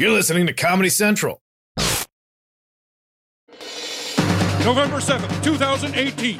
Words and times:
You're 0.00 0.12
listening 0.12 0.46
to 0.46 0.52
Comedy 0.52 0.90
Central. 0.90 1.42
November 4.62 4.98
7th, 5.00 5.42
2018. 5.42 6.38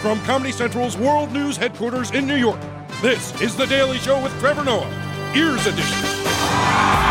From 0.00 0.20
Comedy 0.22 0.50
Central's 0.50 0.96
World 0.96 1.30
News 1.30 1.56
headquarters 1.56 2.10
in 2.10 2.26
New 2.26 2.34
York, 2.34 2.60
this 3.00 3.40
is 3.40 3.54
The 3.54 3.66
Daily 3.66 3.98
Show 3.98 4.20
with 4.20 4.36
Trevor 4.40 4.64
Noah, 4.64 4.90
Ears 5.36 5.68
Edition. 5.68 7.07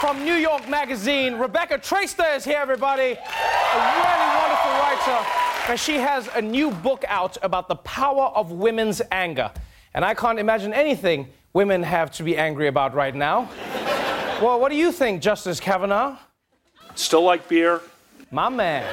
From 0.00 0.24
New 0.24 0.34
York 0.34 0.68
Magazine, 0.68 1.36
Rebecca 1.36 1.78
Traister 1.78 2.36
is 2.36 2.44
here, 2.44 2.58
everybody. 2.58 3.02
A 3.02 3.78
really 3.78 4.36
wonderful 4.36 4.70
writer. 4.72 5.26
And 5.68 5.80
she 5.80 5.94
has 5.94 6.28
a 6.34 6.42
new 6.42 6.70
book 6.70 7.04
out 7.08 7.38
about 7.42 7.68
the 7.68 7.76
power 7.76 8.26
of 8.34 8.52
women's 8.52 9.00
anger. 9.10 9.50
And 9.94 10.04
I 10.04 10.12
can't 10.12 10.38
imagine 10.38 10.74
anything 10.74 11.28
women 11.54 11.82
have 11.82 12.10
to 12.12 12.22
be 12.22 12.36
angry 12.36 12.68
about 12.68 12.94
right 12.94 13.14
now. 13.14 13.48
well, 14.42 14.60
what 14.60 14.70
do 14.70 14.76
you 14.76 14.92
think, 14.92 15.22
Justice 15.22 15.58
Kavanaugh? 15.58 16.18
Still 16.94 17.22
like 17.22 17.48
beer? 17.48 17.80
My 18.30 18.50
man. 18.50 18.84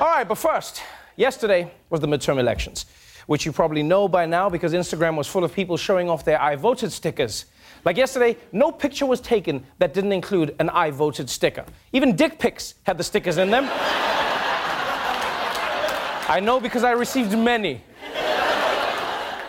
All 0.00 0.08
right, 0.08 0.26
but 0.26 0.38
first, 0.38 0.82
yesterday 1.16 1.70
was 1.88 2.00
the 2.00 2.08
midterm 2.08 2.38
elections, 2.38 2.86
which 3.26 3.46
you 3.46 3.52
probably 3.52 3.84
know 3.84 4.08
by 4.08 4.26
now 4.26 4.50
because 4.50 4.72
Instagram 4.72 5.16
was 5.16 5.28
full 5.28 5.44
of 5.44 5.54
people 5.54 5.76
showing 5.76 6.10
off 6.10 6.24
their 6.24 6.40
I 6.42 6.56
voted 6.56 6.90
stickers. 6.90 7.44
Like 7.84 7.96
yesterday, 7.96 8.36
no 8.52 8.70
picture 8.70 9.06
was 9.06 9.20
taken 9.20 9.66
that 9.78 9.92
didn't 9.92 10.12
include 10.12 10.54
an 10.60 10.70
I 10.70 10.90
voted 10.90 11.28
sticker. 11.28 11.64
Even 11.92 12.14
dick 12.14 12.38
pics 12.38 12.74
had 12.84 12.96
the 12.96 13.02
stickers 13.04 13.38
in 13.38 13.50
them. 13.50 13.68
I 16.28 16.40
know 16.40 16.60
because 16.60 16.84
I 16.84 16.92
received 16.92 17.36
many. 17.36 17.82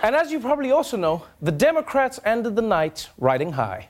And 0.01 0.15
as 0.15 0.31
you 0.31 0.39
probably 0.39 0.71
also 0.71 0.97
know, 0.97 1.23
the 1.41 1.51
Democrats 1.51 2.19
ended 2.25 2.55
the 2.55 2.61
night 2.61 3.09
riding 3.17 3.53
high. 3.53 3.89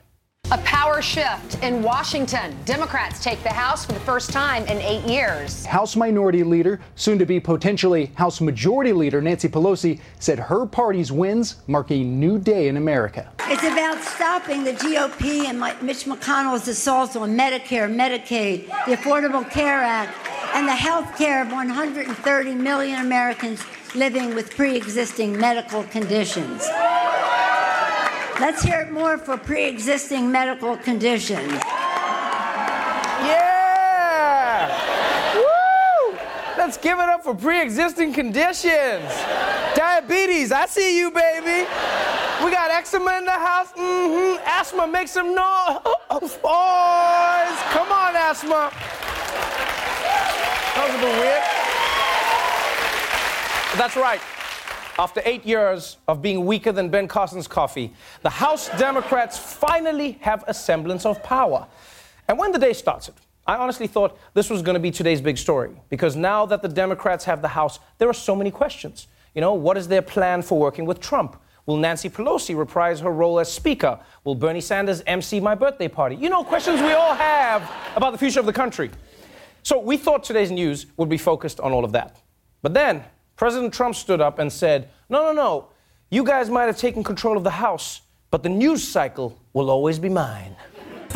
A 0.54 0.58
power 0.58 1.02
shift 1.02 1.60
in 1.64 1.82
Washington. 1.82 2.56
Democrats 2.64 3.24
take 3.24 3.42
the 3.42 3.48
House 3.48 3.84
for 3.84 3.90
the 3.90 3.98
first 3.98 4.30
time 4.30 4.62
in 4.66 4.78
eight 4.78 5.02
years. 5.02 5.66
House 5.66 5.96
Minority 5.96 6.44
Leader, 6.44 6.78
soon 6.94 7.18
to 7.18 7.26
be 7.26 7.40
potentially 7.40 8.12
House 8.14 8.40
Majority 8.40 8.92
Leader 8.92 9.20
Nancy 9.20 9.48
Pelosi, 9.48 9.98
said 10.20 10.38
her 10.38 10.64
party's 10.64 11.10
wins 11.10 11.56
mark 11.66 11.90
a 11.90 12.04
new 12.04 12.38
day 12.38 12.68
in 12.68 12.76
America. 12.76 13.32
It's 13.48 13.64
about 13.64 14.00
stopping 14.04 14.62
the 14.62 14.74
GOP 14.74 15.44
and 15.46 15.58
Mitch 15.84 16.04
McConnell's 16.04 16.68
assaults 16.68 17.16
on 17.16 17.36
Medicare, 17.36 17.92
Medicaid, 17.92 18.68
the 18.86 18.94
Affordable 18.94 19.50
Care 19.50 19.82
Act, 19.82 20.16
and 20.54 20.68
the 20.68 20.76
health 20.76 21.18
care 21.18 21.42
of 21.42 21.50
130 21.50 22.54
million 22.54 23.00
Americans 23.00 23.60
living 23.96 24.36
with 24.36 24.54
pre 24.54 24.76
existing 24.76 25.36
medical 25.36 25.82
conditions. 25.82 26.64
Let's 28.40 28.62
hear 28.62 28.80
it 28.80 28.90
more 28.90 29.16
for 29.16 29.36
pre 29.38 29.64
existing 29.64 30.30
medical 30.30 30.76
conditions. 30.76 31.60
Yeah! 33.24 34.68
Woo! 35.34 36.18
Let's 36.58 36.76
give 36.76 36.98
it 36.98 37.08
up 37.08 37.22
for 37.22 37.34
pre-existing 37.34 38.12
conditions. 38.12 39.08
Diabetes, 39.74 40.52
I 40.52 40.66
see 40.66 40.98
you, 40.98 41.10
baby. 41.10 41.66
We 42.44 42.50
got 42.50 42.70
eczema 42.70 43.18
in 43.18 43.24
the 43.24 43.30
house. 43.30 43.72
Mm-hmm. 43.72 44.42
Asthma, 44.46 44.86
make 44.86 45.08
some 45.08 45.34
noise. 45.34 45.78
Boys, 46.10 47.58
come 47.72 47.90
on, 47.92 48.14
asthma. 48.16 48.70
That 50.74 50.84
was 50.86 50.94
a 50.94 50.98
bit 51.00 51.14
weird. 51.20 51.42
That's 53.78 53.96
right. 53.96 54.20
After 54.96 55.20
eight 55.24 55.44
years 55.44 55.96
of 56.06 56.22
being 56.22 56.46
weaker 56.46 56.70
than 56.70 56.88
Ben 56.88 57.08
Carson's 57.08 57.48
coffee, 57.48 57.92
the 58.22 58.30
House 58.30 58.68
Democrats 58.78 59.36
finally 59.36 60.12
have 60.20 60.44
a 60.46 60.54
semblance 60.54 61.04
of 61.04 61.20
power. 61.24 61.66
And 62.28 62.38
when 62.38 62.52
the 62.52 62.60
day 62.60 62.72
started, 62.72 63.14
I 63.44 63.56
honestly 63.56 63.88
thought 63.88 64.16
this 64.34 64.48
was 64.48 64.62
going 64.62 64.74
to 64.74 64.80
be 64.80 64.92
today's 64.92 65.20
big 65.20 65.36
story 65.36 65.70
because 65.90 66.14
now 66.14 66.46
that 66.46 66.62
the 66.62 66.68
Democrats 66.68 67.24
have 67.24 67.42
the 67.42 67.48
House, 67.48 67.80
there 67.98 68.08
are 68.08 68.14
so 68.14 68.36
many 68.36 68.52
questions. 68.52 69.08
You 69.34 69.40
know, 69.40 69.54
what 69.54 69.76
is 69.76 69.88
their 69.88 70.00
plan 70.00 70.42
for 70.42 70.60
working 70.60 70.86
with 70.86 71.00
Trump? 71.00 71.42
Will 71.66 71.76
Nancy 71.76 72.08
Pelosi 72.08 72.56
reprise 72.56 73.00
her 73.00 73.10
role 73.10 73.40
as 73.40 73.52
Speaker? 73.52 73.98
Will 74.22 74.36
Bernie 74.36 74.60
Sanders 74.60 75.02
MC 75.06 75.40
my 75.40 75.56
birthday 75.56 75.88
party? 75.88 76.14
You 76.14 76.30
know, 76.30 76.44
questions 76.44 76.80
we 76.80 76.92
all 76.92 77.14
have 77.14 77.68
about 77.96 78.12
the 78.12 78.18
future 78.18 78.38
of 78.38 78.46
the 78.46 78.52
country. 78.52 78.92
So 79.64 79.80
we 79.80 79.96
thought 79.96 80.22
today's 80.22 80.52
news 80.52 80.86
would 80.96 81.08
be 81.08 81.18
focused 81.18 81.58
on 81.58 81.72
all 81.72 81.84
of 81.84 81.90
that. 81.92 82.20
But 82.62 82.74
then 82.74 83.02
President 83.36 83.72
Trump 83.72 83.94
stood 83.94 84.20
up 84.20 84.38
and 84.38 84.52
said, 84.52 84.90
No, 85.08 85.22
no, 85.22 85.32
no. 85.32 85.68
You 86.10 86.24
guys 86.24 86.50
might 86.50 86.64
have 86.64 86.78
taken 86.78 87.02
control 87.02 87.36
of 87.36 87.44
the 87.44 87.50
House, 87.50 88.02
but 88.30 88.42
the 88.42 88.48
news 88.48 88.86
cycle 88.86 89.40
will 89.52 89.70
always 89.70 89.98
be 89.98 90.08
mine. 90.08 90.56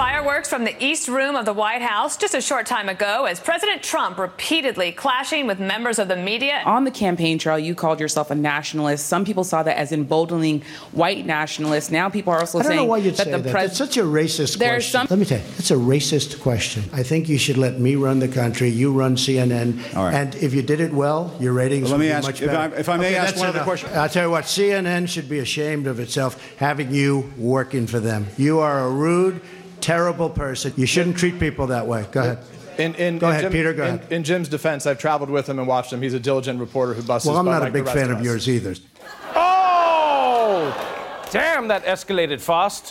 Fireworks 0.03 0.49
from 0.49 0.63
the 0.63 0.77
East 0.81 1.09
Room 1.09 1.35
of 1.35 1.45
the 1.45 1.53
White 1.53 1.83
House 1.83 2.17
just 2.17 2.33
a 2.33 2.41
short 2.41 2.67
time 2.67 2.89
ago 2.89 3.25
as 3.25 3.41
President 3.41 3.83
Trump 3.83 4.17
repeatedly 4.17 4.93
clashing 4.93 5.49
with 5.49 5.59
members 5.59 5.99
of 5.99 6.07
the 6.07 6.15
media. 6.15 6.63
On 6.67 6.85
the 6.85 6.93
campaign 6.93 7.37
trail, 7.37 7.59
you 7.59 7.75
called 7.75 7.99
yourself 7.99 8.31
a 8.31 8.37
nationalist. 8.37 9.07
Some 9.07 9.25
people 9.25 9.43
saw 9.43 9.65
that 9.65 9.77
as 9.77 9.91
emboldening 9.91 10.63
white 10.93 11.27
nationalists. 11.27 11.91
Now 11.91 12.09
people 12.09 12.33
are 12.33 12.39
also 12.39 12.61
I 12.61 12.63
don't 12.63 12.69
saying 12.71 12.77
know 12.83 12.85
why 12.85 12.99
you'd 12.99 13.17
that 13.17 13.25
say 13.25 13.33
the 13.33 13.39
that. 13.39 13.51
pres- 13.51 13.65
That's 13.71 13.77
such 13.79 13.97
a 13.97 14.03
racist 14.05 14.59
There's 14.59 14.89
question. 14.89 15.01
some- 15.01 15.07
Let 15.11 15.19
me 15.19 15.25
tell 15.25 15.39
you, 15.39 15.45
it's 15.59 15.73
a 15.73 15.75
racist 15.75 16.41
question. 16.43 16.85
I 16.93 17.03
think 17.03 17.29
you 17.29 17.37
should 17.37 17.59
let 17.59 17.81
me 17.81 17.97
run 17.97 18.21
the 18.21 18.29
country. 18.29 18.69
You 18.69 18.93
run 18.93 19.17
CNN. 19.17 19.81
All 19.97 20.05
right. 20.05 20.15
And 20.15 20.33
if 20.37 20.55
you 20.55 20.63
did 20.63 20.79
it 20.79 20.93
well, 20.93 21.35
your 21.41 21.55
ratings 21.55 21.91
Let 21.91 21.97
would 21.97 22.01
me 22.03 22.07
be 22.07 22.13
ask- 22.13 22.25
much 22.25 22.41
if 22.41 22.47
better. 22.47 22.73
I- 22.77 22.79
if 22.79 22.89
I 22.89 22.99
may 22.99 23.07
Okay, 23.09 23.17
ask 23.17 23.31
that's 23.31 23.41
one 23.41 23.49
other 23.49 23.65
question. 23.65 23.91
I'll 23.95 24.09
tell 24.09 24.27
you 24.27 24.31
what, 24.31 24.45
CNN 24.45 25.09
should 25.09 25.29
be 25.29 25.41
ashamed 25.41 25.89
of 25.89 25.99
itself 25.99 26.41
having 26.59 26.95
you 26.95 27.33
working 27.37 27.89
for 27.89 27.99
them. 27.99 28.29
You 28.37 28.61
are 28.61 28.79
a 28.79 28.89
rude, 28.89 29.41
terrible 29.81 30.31
person. 30.31 30.73
You 30.77 30.87
shouldn't 30.87 31.17
treat 31.17 31.39
people 31.41 31.69
that 31.69 31.87
way. 31.87 32.07
Go 32.13 32.21
ahead. 32.21 32.39
In, 32.79 32.95
in, 32.95 33.19
Go 33.19 33.27
in 33.27 33.33
ahead, 33.33 33.43
Jim- 33.45 33.53
Peter, 33.53 33.73
go 33.73 33.85
in, 33.85 33.95
ahead. 33.97 34.13
in 34.13 34.23
Jim's 34.25 34.49
defense, 34.49 34.87
I've 34.87 34.99
traveled 34.99 35.31
with 35.31 35.49
him 35.49 35.59
and 35.59 35.67
watched 35.67 35.93
him. 35.93 36.01
He's 36.01 36.15
a 36.15 36.21
diligent 36.21 36.61
reporter 36.61 36.95
who 36.95 37.03
busts 37.03 37.27
Well, 37.27 37.37
I'm 37.37 37.45
butt 37.45 37.61
not 37.63 37.69
a 37.69 37.73
big 37.73 37.87
fan 37.89 38.11
of 38.13 38.19
us. 38.19 38.25
yours 38.25 38.49
either. 38.49 38.75
Oh! 39.35 41.27
Damn, 41.33 41.69
that 41.69 41.85
escalated 41.85 42.41
fast. 42.41 42.91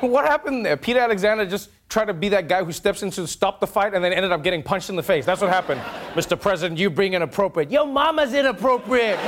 What 0.00 0.24
happened 0.26 0.64
there? 0.64 0.76
Peter 0.76 1.00
Alexander 1.00 1.44
just 1.46 1.70
tried 1.88 2.04
to 2.06 2.14
be 2.14 2.28
that 2.30 2.48
guy 2.48 2.62
who 2.64 2.72
steps 2.72 3.02
in 3.02 3.10
to 3.12 3.26
stop 3.26 3.60
the 3.60 3.66
fight 3.66 3.94
and 3.94 4.04
then 4.04 4.12
ended 4.12 4.32
up 4.32 4.42
getting 4.42 4.62
punched 4.62 4.90
in 4.90 4.96
the 4.96 5.02
face. 5.02 5.24
That's 5.26 5.40
what 5.40 5.50
happened. 5.50 5.80
Mr. 6.14 6.40
President, 6.40 6.78
you 6.78 6.88
bring 6.90 7.14
inappropriate. 7.14 7.70
Your 7.70 7.86
mama's 7.86 8.32
inappropriate. 8.34 9.18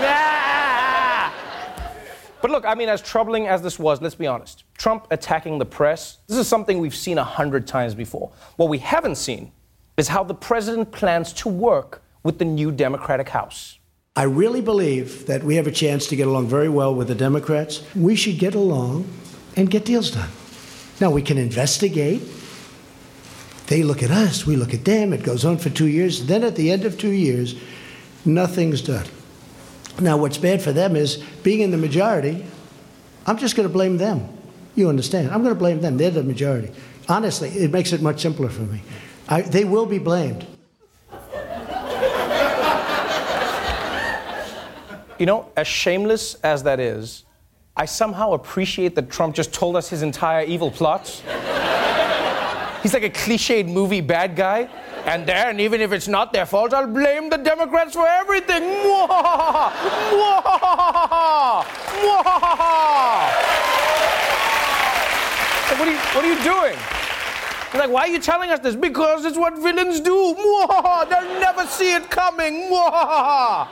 But 2.46 2.52
look, 2.52 2.64
I 2.64 2.76
mean, 2.76 2.88
as 2.88 3.02
troubling 3.02 3.48
as 3.48 3.60
this 3.60 3.76
was, 3.76 4.00
let's 4.00 4.14
be 4.14 4.28
honest. 4.28 4.62
Trump 4.78 5.08
attacking 5.10 5.58
the 5.58 5.64
press, 5.64 6.18
this 6.28 6.38
is 6.38 6.46
something 6.46 6.78
we've 6.78 6.94
seen 6.94 7.18
a 7.18 7.24
hundred 7.24 7.66
times 7.66 7.92
before. 7.92 8.30
What 8.54 8.68
we 8.68 8.78
haven't 8.78 9.16
seen 9.16 9.50
is 9.96 10.06
how 10.06 10.22
the 10.22 10.32
president 10.32 10.92
plans 10.92 11.32
to 11.32 11.48
work 11.48 12.04
with 12.22 12.38
the 12.38 12.44
new 12.44 12.70
Democratic 12.70 13.30
House. 13.30 13.80
I 14.14 14.22
really 14.22 14.60
believe 14.60 15.26
that 15.26 15.42
we 15.42 15.56
have 15.56 15.66
a 15.66 15.72
chance 15.72 16.06
to 16.06 16.14
get 16.14 16.28
along 16.28 16.46
very 16.46 16.68
well 16.68 16.94
with 16.94 17.08
the 17.08 17.16
Democrats. 17.16 17.82
We 17.96 18.14
should 18.14 18.38
get 18.38 18.54
along 18.54 19.08
and 19.56 19.68
get 19.68 19.84
deals 19.84 20.12
done. 20.12 20.30
Now, 21.00 21.10
we 21.10 21.22
can 21.22 21.38
investigate. 21.38 22.22
They 23.66 23.82
look 23.82 24.04
at 24.04 24.12
us, 24.12 24.46
we 24.46 24.54
look 24.54 24.72
at 24.72 24.84
them. 24.84 25.12
It 25.12 25.24
goes 25.24 25.44
on 25.44 25.58
for 25.58 25.70
two 25.70 25.88
years. 25.88 26.26
Then, 26.26 26.44
at 26.44 26.54
the 26.54 26.70
end 26.70 26.84
of 26.84 26.96
two 26.96 27.10
years, 27.10 27.56
nothing's 28.24 28.82
done. 28.82 29.06
Now, 30.00 30.16
what's 30.18 30.38
bad 30.38 30.60
for 30.60 30.72
them 30.72 30.94
is 30.94 31.16
being 31.42 31.60
in 31.60 31.70
the 31.70 31.78
majority, 31.78 32.44
I'm 33.26 33.38
just 33.38 33.56
going 33.56 33.68
to 33.68 33.72
blame 33.72 33.96
them. 33.96 34.28
You 34.74 34.88
understand? 34.88 35.30
I'm 35.30 35.42
going 35.42 35.54
to 35.54 35.58
blame 35.58 35.80
them. 35.80 35.96
They're 35.96 36.10
the 36.10 36.22
majority. 36.22 36.70
Honestly, 37.08 37.48
it 37.50 37.70
makes 37.70 37.92
it 37.92 38.02
much 38.02 38.20
simpler 38.20 38.48
for 38.48 38.62
me. 38.62 38.82
I, 39.28 39.42
they 39.42 39.64
will 39.64 39.86
be 39.86 39.98
blamed. 39.98 40.46
You 45.18 45.24
know, 45.24 45.50
as 45.56 45.66
shameless 45.66 46.34
as 46.36 46.62
that 46.64 46.78
is, 46.78 47.24
I 47.74 47.86
somehow 47.86 48.32
appreciate 48.32 48.94
that 48.96 49.10
Trump 49.10 49.34
just 49.34 49.54
told 49.54 49.76
us 49.76 49.88
his 49.88 50.02
entire 50.02 50.44
evil 50.44 50.70
plot. 50.70 51.08
He's 52.82 52.92
like 52.92 53.02
a 53.02 53.10
cliched 53.10 53.66
movie 53.66 54.02
bad 54.02 54.36
guy. 54.36 54.68
And 55.06 55.24
then, 55.24 55.60
even 55.60 55.80
if 55.80 55.92
it's 55.92 56.08
not 56.08 56.32
their 56.32 56.46
fault, 56.46 56.74
I'll 56.74 56.88
blame 56.88 57.30
the 57.30 57.36
Democrats 57.36 57.94
for 57.94 58.08
everything. 58.08 58.64
What, 65.78 65.88
are 65.88 65.90
you, 65.90 65.96
what 65.96 66.24
are 66.24 66.28
you 66.28 66.42
doing? 66.42 66.76
He's 67.70 67.80
like, 67.80 67.90
why 67.90 68.00
are 68.02 68.08
you 68.08 68.18
telling 68.18 68.50
us 68.50 68.58
this? 68.58 68.74
Because 68.74 69.24
it's 69.24 69.38
what 69.38 69.56
villains 69.58 70.00
do. 70.00 70.34
Mwahaha! 70.34 71.08
They'll 71.08 71.40
never 71.40 71.66
see 71.66 71.94
it 71.94 72.10
coming. 72.10 72.68
Mwahaha! 72.68 73.68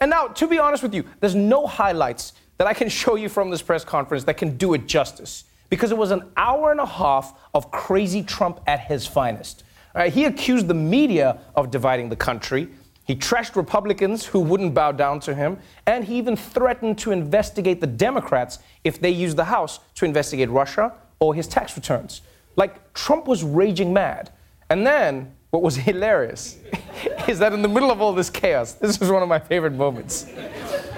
And 0.00 0.10
now, 0.10 0.28
to 0.28 0.46
be 0.46 0.58
honest 0.58 0.82
with 0.82 0.94
you, 0.94 1.04
there's 1.20 1.34
no 1.34 1.66
highlights 1.66 2.32
that 2.56 2.66
I 2.66 2.72
can 2.72 2.88
show 2.88 3.16
you 3.16 3.28
from 3.28 3.50
this 3.50 3.60
press 3.60 3.84
conference 3.84 4.24
that 4.24 4.38
can 4.38 4.56
do 4.56 4.72
it 4.72 4.86
justice. 4.86 5.44
Because 5.68 5.90
it 5.90 5.98
was 5.98 6.10
an 6.10 6.22
hour 6.38 6.70
and 6.70 6.80
a 6.80 6.86
half 6.86 7.34
of 7.52 7.70
crazy 7.70 8.22
Trump 8.22 8.60
at 8.66 8.80
his 8.80 9.06
finest. 9.06 9.64
Right, 9.94 10.12
he 10.12 10.26
accused 10.26 10.68
the 10.68 10.74
media 10.74 11.38
of 11.56 11.70
dividing 11.70 12.08
the 12.08 12.16
country. 12.16 12.68
He 13.04 13.16
trashed 13.16 13.56
Republicans 13.56 14.26
who 14.26 14.40
wouldn't 14.40 14.74
bow 14.74 14.92
down 14.92 15.20
to 15.20 15.34
him. 15.34 15.58
And 15.86 16.04
he 16.04 16.18
even 16.18 16.36
threatened 16.36 16.98
to 16.98 17.10
investigate 17.10 17.80
the 17.80 17.86
Democrats 17.86 18.58
if 18.84 19.00
they 19.00 19.10
used 19.10 19.36
the 19.38 19.44
House 19.44 19.80
to 19.94 20.04
investigate 20.04 20.50
Russia 20.50 20.92
or 21.18 21.34
his 21.34 21.48
tax 21.48 21.74
returns. 21.74 22.20
Like, 22.56 22.92
Trump 22.92 23.26
was 23.26 23.42
raging 23.42 23.92
mad. 23.92 24.30
And 24.68 24.86
then, 24.86 25.34
what 25.50 25.62
was 25.62 25.76
hilarious 25.88 26.58
is 27.26 27.38
that 27.38 27.52
in 27.52 27.62
the 27.62 27.68
middle 27.68 27.90
of 27.90 28.02
all 28.02 28.12
this 28.12 28.28
chaos, 28.28 28.74
this 28.74 29.00
was 29.00 29.10
one 29.10 29.22
of 29.22 29.28
my 29.28 29.38
favorite 29.38 29.72
moments. 29.72 30.26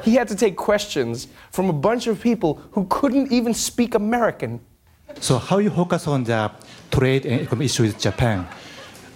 He 0.02 0.14
had 0.14 0.26
to 0.28 0.34
take 0.34 0.56
questions 0.56 1.28
from 1.52 1.69
a 1.69 1.72
bunch 1.72 2.06
of 2.06 2.20
people 2.20 2.60
who 2.72 2.87
couldn't 2.87 3.31
even 3.31 3.54
speak 3.54 3.94
American. 3.94 4.60
So, 5.20 5.38
how 5.38 5.58
you 5.58 5.70
focus 5.70 6.06
on 6.06 6.25
the 6.25 6.50
trade 6.90 7.26
and 7.26 7.40
economic 7.42 7.66
issue 7.66 7.82
with 7.84 7.98
Japan? 7.98 8.48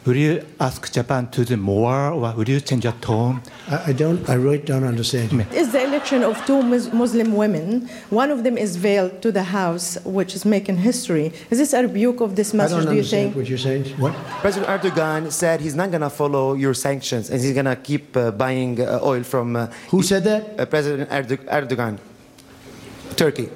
Will 0.04 0.16
you 0.16 0.44
ask 0.60 0.92
Japan 0.92 1.28
to 1.30 1.46
do 1.46 1.56
more, 1.56 2.10
or 2.12 2.32
will 2.34 2.46
you 2.46 2.60
change 2.60 2.84
your 2.84 2.92
tone? 3.00 3.40
I, 3.68 3.84
I 3.90 3.92
don't. 3.94 4.28
I 4.28 4.34
really 4.34 4.58
don't 4.58 4.84
understand. 4.84 5.32
you. 5.32 5.40
Is 5.52 5.72
the 5.72 5.82
election 5.82 6.22
of 6.22 6.44
two 6.44 6.62
Muslim 6.62 7.32
women. 7.34 7.88
One 8.10 8.30
of 8.30 8.44
them 8.44 8.58
is 8.58 8.76
veiled 8.76 9.22
to 9.22 9.32
the 9.32 9.44
House, 9.44 9.96
which 10.04 10.34
is 10.34 10.44
making 10.44 10.76
history. 10.76 11.32
Is 11.48 11.56
this 11.56 11.72
a 11.72 11.80
rebuke 11.80 12.20
of 12.20 12.36
this 12.36 12.52
I 12.52 12.56
message? 12.58 12.76
don't 12.76 12.86
do 12.86 12.92
you 12.92 12.98
understand 12.98 13.24
think? 13.32 13.36
what 13.36 13.48
you're 13.48 13.56
saying. 13.56 13.84
What? 13.98 14.12
President 14.44 14.68
Erdogan 14.68 15.32
said 15.32 15.62
he's 15.62 15.74
not 15.74 15.90
going 15.90 16.02
to 16.02 16.10
follow 16.10 16.52
your 16.52 16.74
sanctions 16.74 17.30
and 17.30 17.40
he's 17.40 17.54
going 17.54 17.64
to 17.64 17.76
keep 17.76 18.14
uh, 18.14 18.30
buying 18.30 18.78
uh, 18.82 19.00
oil 19.02 19.22
from. 19.22 19.56
Uh, 19.56 19.68
Who 19.88 20.02
said 20.02 20.24
that? 20.24 20.60
Uh, 20.60 20.66
President 20.66 21.08
Erdo- 21.08 21.46
Erdogan, 21.48 21.98
Turkey. 23.16 23.48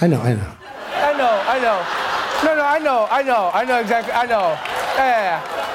I 0.00 0.08
know. 0.08 0.20
I 0.20 0.34
know. 0.34 0.50
I 0.94 1.12
know, 1.16 1.42
I 1.46 1.58
know. 1.62 1.78
No, 2.44 2.56
no, 2.56 2.64
I 2.64 2.78
know, 2.80 3.06
I 3.08 3.22
know, 3.22 3.50
I 3.54 3.64
know 3.64 3.78
exactly, 3.78 4.12
I 4.12 4.26
know. 4.26 4.58
Yeah, 4.98 5.71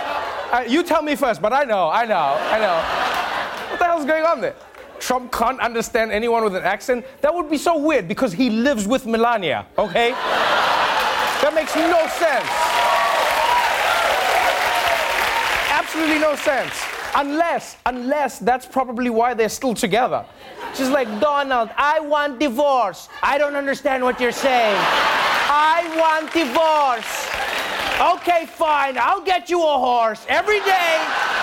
Uh, 0.57 0.61
you 0.61 0.81
tell 0.81 1.03
me 1.03 1.15
first, 1.15 1.39
but 1.39 1.53
I 1.53 1.65
know, 1.65 1.87
I 1.87 2.03
know, 2.03 2.35
I 2.49 2.57
know. 2.57 3.69
What 3.69 3.77
the 3.77 3.85
hell's 3.85 4.05
going 4.05 4.23
on 4.23 4.41
there? 4.41 4.55
Trump 4.97 5.31
can't 5.31 5.59
understand 5.59 6.11
anyone 6.11 6.43
with 6.43 6.55
an 6.55 6.63
accent? 6.63 7.05
That 7.21 7.31
would 7.31 7.47
be 7.47 7.59
so 7.59 7.77
weird 7.77 8.07
because 8.07 8.33
he 8.33 8.49
lives 8.49 8.87
with 8.87 9.05
Melania, 9.05 9.67
okay? 9.77 10.13
That 11.43 11.53
makes 11.53 11.75
no 11.75 12.07
sense. 12.17 12.49
Absolutely 15.69 16.17
no 16.17 16.35
sense. 16.35 16.73
Unless, 17.13 17.77
unless 17.85 18.39
that's 18.39 18.65
probably 18.65 19.11
why 19.11 19.35
they're 19.35 19.49
still 19.49 19.75
together. 19.75 20.25
She's 20.73 20.89
like, 20.89 21.07
Donald, 21.19 21.69
I 21.77 21.99
want 21.99 22.39
divorce. 22.39 23.09
I 23.21 23.37
don't 23.37 23.55
understand 23.55 24.03
what 24.03 24.19
you're 24.19 24.31
saying. 24.31 24.75
I 24.79 25.85
want 25.99 26.33
divorce. 26.33 27.36
Okay, 27.99 28.45
fine. 28.45 28.95
I'll 28.99 29.21
get 29.21 29.49
you 29.49 29.59
a 29.59 29.77
horse. 29.79 30.23
Every 30.29 30.59
day, 30.59 31.01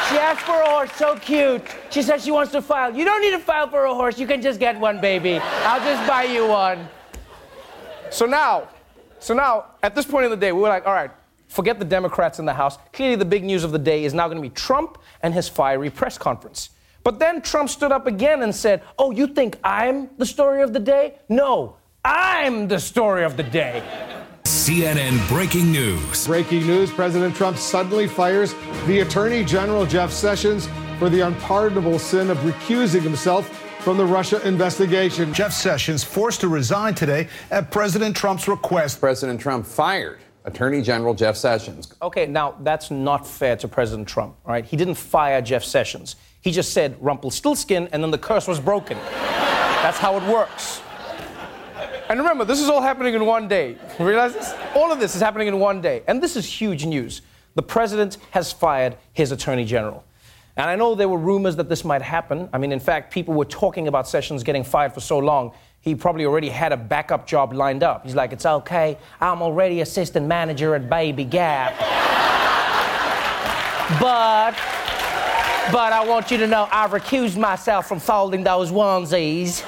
she 0.09 0.17
asks 0.17 0.45
for 0.45 0.61
a 0.61 0.69
horse. 0.69 0.93
So 0.93 1.17
cute. 1.17 1.63
She 1.91 2.01
says 2.01 2.25
she 2.25 2.31
wants 2.31 2.53
to 2.53 2.63
file. 2.63 2.95
You 2.95 3.05
don't 3.05 3.21
need 3.21 3.33
to 3.33 3.41
file 3.41 3.69
for 3.69 3.87
a 3.87 3.95
horse. 3.95 4.21
You 4.21 4.27
can 4.29 4.41
just 4.41 4.61
get 4.61 4.79
one, 4.79 5.01
baby. 5.01 5.39
I'll 5.39 5.81
just 5.81 6.09
buy 6.09 6.23
you 6.23 6.47
one. 6.47 6.89
So 8.11 8.25
now, 8.25 8.69
so 9.19 9.35
now, 9.35 9.65
at 9.83 9.97
this 9.97 10.05
point 10.05 10.27
in 10.27 10.31
the 10.31 10.37
day, 10.37 10.53
we 10.53 10.61
were 10.61 10.69
like, 10.69 10.87
all 10.87 10.95
right, 10.95 11.11
forget 11.49 11.81
the 11.81 11.85
Democrats 11.85 12.39
in 12.39 12.45
the 12.45 12.55
House. 12.55 12.79
Clearly, 12.93 13.17
the 13.17 13.25
big 13.25 13.43
news 13.43 13.65
of 13.65 13.73
the 13.73 13.79
day 13.79 14.05
is 14.05 14.15
now 14.15 14.29
going 14.29 14.41
to 14.41 14.49
be 14.49 14.55
Trump 14.55 14.99
and 15.23 15.35
his 15.35 15.49
fiery 15.49 15.91
press 15.91 16.17
conference. 16.17 16.71
But 17.03 17.19
then 17.19 17.43
Trump 17.43 17.69
stood 17.69 17.91
up 17.91 18.07
again 18.07 18.43
and 18.43 18.55
said, 18.55 18.83
Oh, 18.97 19.11
you 19.11 19.27
think 19.27 19.59
I'm 19.65 20.09
the 20.19 20.27
story 20.27 20.63
of 20.63 20.73
the 20.73 20.79
day? 20.79 21.17
No, 21.29 21.79
I'm 22.05 22.69
the 22.69 22.79
story 22.79 23.25
of 23.25 23.37
the 23.37 23.43
day. 23.43 23.83
CNN 24.65 25.29
breaking 25.29 25.71
news. 25.71 26.27
Breaking 26.27 26.67
news 26.67 26.91
President 26.91 27.37
Trump 27.37 27.59
suddenly 27.59 28.07
fires 28.07 28.55
the 28.87 29.01
Attorney 29.01 29.45
General 29.45 29.85
Jeff 29.85 30.11
Sessions 30.11 30.71
for 30.99 31.11
the 31.11 31.21
unpardonable 31.21 31.99
sin 31.99 32.31
of 32.31 32.39
recusing 32.39 33.03
himself 33.03 33.47
from 33.81 33.99
the 33.99 34.05
Russia 34.07 34.41
investigation. 34.49 35.35
Jeff 35.35 35.53
Sessions 35.53 36.03
forced 36.03 36.41
to 36.41 36.49
resign 36.49 36.95
today 36.95 37.29
at 37.51 37.71
President 37.71 38.17
Trump's 38.17 38.49
request. 38.49 39.01
President 39.01 39.39
Trump 39.39 39.67
fired 39.67 40.21
Attorney 40.47 40.81
General 40.81 41.13
Jeff 41.13 41.37
Sessions. 41.37 41.93
Okay, 42.01 42.25
now 42.25 42.55
that's 42.63 42.91
not 42.91 43.27
fair 43.27 43.57
to 43.57 43.69
President 43.69 44.09
Trump, 44.09 44.35
all 44.47 44.53
right? 44.53 44.65
He 44.65 44.79
didn't 44.79 44.95
fire 44.95 45.43
Jeff 45.43 45.63
Sessions. 45.63 46.17
He 46.41 46.51
just 46.51 46.73
said 46.73 46.97
Rumpelstiltskin 47.03 47.89
and 47.89 48.03
then 48.03 48.11
the 48.11 48.17
curse 48.17 48.49
was 48.49 48.61
broken. 48.61 48.97
That's 48.97 49.99
how 49.99 50.17
it 50.17 50.23
works. 50.23 50.81
And 52.09 52.19
remember, 52.19 52.45
this 52.45 52.61
is 52.61 52.69
all 52.69 52.83
happening 52.83 53.15
in 53.15 53.25
one 53.25 53.49
day. 53.49 53.79
Realize 53.99 54.35
this? 54.35 54.53
All 54.75 54.93
of 54.93 55.01
this 55.01 55.15
is 55.15 55.23
happening 55.23 55.49
in 55.49 55.59
one 55.59 55.81
day. 55.81 56.03
And 56.07 56.23
this 56.23 56.37
is 56.37 56.45
huge 56.45 56.85
news. 56.85 57.23
The 57.55 57.63
president 57.63 58.19
has 58.31 58.53
fired 58.53 58.97
his 59.13 59.33
attorney 59.33 59.65
general. 59.65 60.05
And 60.57 60.71
I 60.71 60.77
know 60.77 60.95
there 60.95 61.09
were 61.09 61.19
rumors 61.19 61.57
that 61.57 61.69
this 61.69 61.85
might 61.85 62.03
happen. 62.03 62.49
I 62.53 62.59
mean, 62.59 62.73
in 62.73 62.79
fact, 62.79 63.13
people 63.13 63.35
were 63.35 63.45
talking 63.45 63.89
about 63.89 64.07
Sessions 64.07 64.43
getting 64.45 64.63
fired 64.63 64.93
for 64.93 65.01
so 65.01 65.19
long, 65.19 65.53
he 65.81 65.95
probably 65.95 66.25
already 66.25 66.49
had 66.49 66.73
a 66.73 66.77
backup 66.77 67.27
job 67.27 67.53
lined 67.53 67.83
up. 67.83 68.05
He's 68.05 68.15
like, 68.15 68.33
it's 68.33 68.47
okay, 68.47 68.97
I'm 69.21 69.43
already 69.43 69.83
assistant 69.83 70.27
manager 70.27 70.75
at 70.75 70.89
Baby 70.89 71.25
Gap. 71.25 71.79
but, 74.01 74.53
but 75.71 75.93
I 75.93 76.03
want 76.07 76.31
you 76.31 76.39
to 76.39 76.47
know 76.47 76.69
I've 76.71 76.93
recused 76.93 77.37
myself 77.37 77.87
from 77.87 78.01
folding 78.01 78.43
those 78.43 78.71
onesies. 78.71 79.63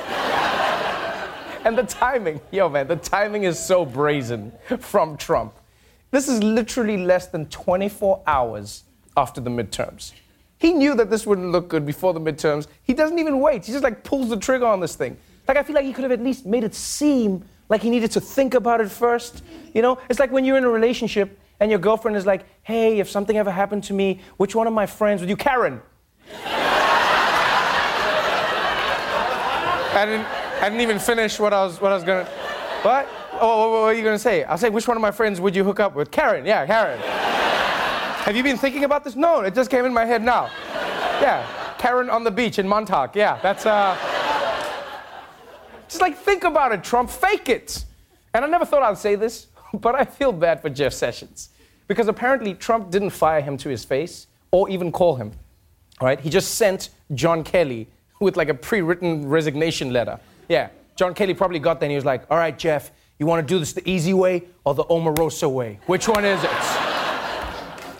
And 1.67 1.77
the 1.77 1.83
timing, 1.83 2.41
yo, 2.53 2.69
man, 2.69 2.87
the 2.87 2.95
timing 2.95 3.43
is 3.43 3.59
so 3.59 3.85
brazen 3.85 4.53
from 4.79 5.17
Trump. 5.17 5.53
This 6.13 6.29
is 6.29 6.41
literally 6.41 6.97
less 6.97 7.27
than 7.27 7.47
24 7.47 8.23
hours 8.25 8.85
after 9.17 9.41
the 9.41 9.51
midterms. 9.51 10.13
He 10.59 10.73
knew 10.73 10.95
that 10.95 11.11
this 11.11 11.27
wouldn't 11.27 11.51
look 11.51 11.69
good 11.69 11.85
before 11.85 12.15
the 12.15 12.21
midterms. 12.21 12.69
He 12.85 12.95
doesn't 12.95 13.19
even 13.19 13.41
wait. 13.41 13.65
He 13.65 13.73
just 13.73 13.83
like 13.83 14.05
pulls 14.05 14.29
the 14.29 14.37
trigger 14.37 14.65
on 14.65 14.79
this 14.79 14.95
thing. 14.95 15.17
Like 15.49 15.57
I 15.57 15.65
feel 15.65 15.75
like 15.75 15.85
he 15.85 15.93
could 15.93 16.05
have 16.05 16.13
at 16.13 16.23
least 16.23 16.47
made 16.47 16.63
it 16.63 16.73
seem 16.73 17.45
like 17.69 17.83
he 17.83 17.91
needed 17.91 18.13
to 18.13 18.21
think 18.21 18.55
about 18.55 18.81
it 18.81 18.89
first. 18.89 19.43
You 19.75 19.83
know, 19.83 19.99
it's 20.09 20.21
like 20.21 20.31
when 20.31 20.45
you're 20.45 20.59
in 20.59 20.63
a 20.63 20.71
relationship 20.71 21.37
and 21.59 21.69
your 21.69 21.81
girlfriend 21.81 22.17
is 22.17 22.27
like, 22.27 22.45
"Hey, 22.63 23.01
if 23.01 23.11
something 23.11 23.37
ever 23.37 23.51
happened 23.51 23.83
to 23.85 23.93
me, 23.93 24.21
which 24.37 24.55
one 24.55 24.69
of 24.69 24.73
my 24.73 24.87
friends 24.87 25.21
would 25.21 25.29
you, 25.29 25.37
Karen?" 25.37 25.83
Didn't, 29.97 30.27
I 30.61 30.69
didn't 30.69 30.81
even 30.81 30.99
finish 30.99 31.39
what 31.39 31.53
I 31.53 31.65
was, 31.65 31.81
what 31.81 31.93
I 31.93 31.95
was 31.95 32.05
gonna. 32.05 32.25
What? 32.83 33.09
Oh, 33.41 33.71
what, 33.71 33.71
what 33.71 33.79
are 33.89 33.93
you 33.93 34.03
gonna 34.03 34.19
say? 34.19 34.45
I'll 34.45 34.59
say, 34.59 34.71
which 34.71 34.89
one 34.89 34.97
of 34.97 35.01
my 35.01 35.11
friends 35.11 35.41
would 35.41 35.55
you 35.55 35.65
hook 35.65 35.81
up 35.81 35.95
with? 35.95 36.11
Karen. 36.11 36.47
Yeah, 36.47 36.67
Karen. 36.67 36.99
Have 36.99 38.35
you 38.35 38.43
been 38.43 38.57
thinking 38.57 38.85
about 38.85 39.05
this? 39.05 39.15
No, 39.15 39.41
it 39.41 39.55
just 39.55 39.71
came 39.71 39.85
in 39.85 39.93
my 39.93 40.05
head 40.05 40.23
now. 40.23 40.51
Yeah, 41.21 41.47
Karen 41.79 42.11
on 42.11 42.25
the 42.25 42.31
beach 42.31 42.59
in 42.59 42.67
Montauk. 42.67 43.15
Yeah, 43.15 43.39
that's 43.43 43.67
uh. 43.67 43.97
Just 45.89 46.01
like 46.01 46.17
think 46.17 46.45
about 46.45 46.73
it, 46.73 46.83
Trump. 46.83 47.11
Fake 47.11 47.49
it. 47.49 47.85
And 48.35 48.45
I 48.45 48.49
never 48.49 48.65
thought 48.65 48.83
I'd 48.83 48.99
say 48.99 49.15
this, 49.15 49.49
but 49.75 49.95
I 49.95 50.05
feel 50.05 50.33
bad 50.33 50.61
for 50.61 50.71
Jeff 50.71 50.93
Sessions 50.93 51.51
because 51.87 52.09
apparently 52.09 52.55
Trump 52.55 52.91
didn't 52.91 53.11
fire 53.11 53.41
him 53.41 53.57
to 53.59 53.69
his 53.69 53.85
face 53.85 54.27
or 54.51 54.69
even 54.69 54.91
call 54.91 55.17
him. 55.17 55.33
All 56.01 56.07
right, 56.07 56.21
he 56.21 56.29
just 56.29 56.55
sent 56.57 56.91
John 57.15 57.45
Kelly 57.45 57.89
with 58.21 58.37
like 58.37 58.49
a 58.49 58.55
pre-written 58.55 59.29
resignation 59.29 59.93
letter. 59.93 60.19
Yeah, 60.49 60.69
John 60.97 61.15
Kelly 61.15 61.35
probably 61.35 61.59
got 61.59 61.81
there 61.81 61.87
and 61.87 61.93
he 61.93 61.97
was 61.97 62.05
like, 62.05 62.25
"All 62.31 62.39
right, 62.39 62.57
Jeff, 62.57 62.91
you 63.19 63.27
want 63.27 63.47
to 63.47 63.55
do 63.55 63.59
this 63.59 63.73
the 63.73 63.89
easy 63.89 64.15
way 64.15 64.45
or 64.65 64.75
the 64.75 64.85
Omarosa 64.85 65.51
way? 65.51 65.79
Which 65.87 66.09
one 66.09 66.25
is 66.25 66.43
it?" 66.43 66.51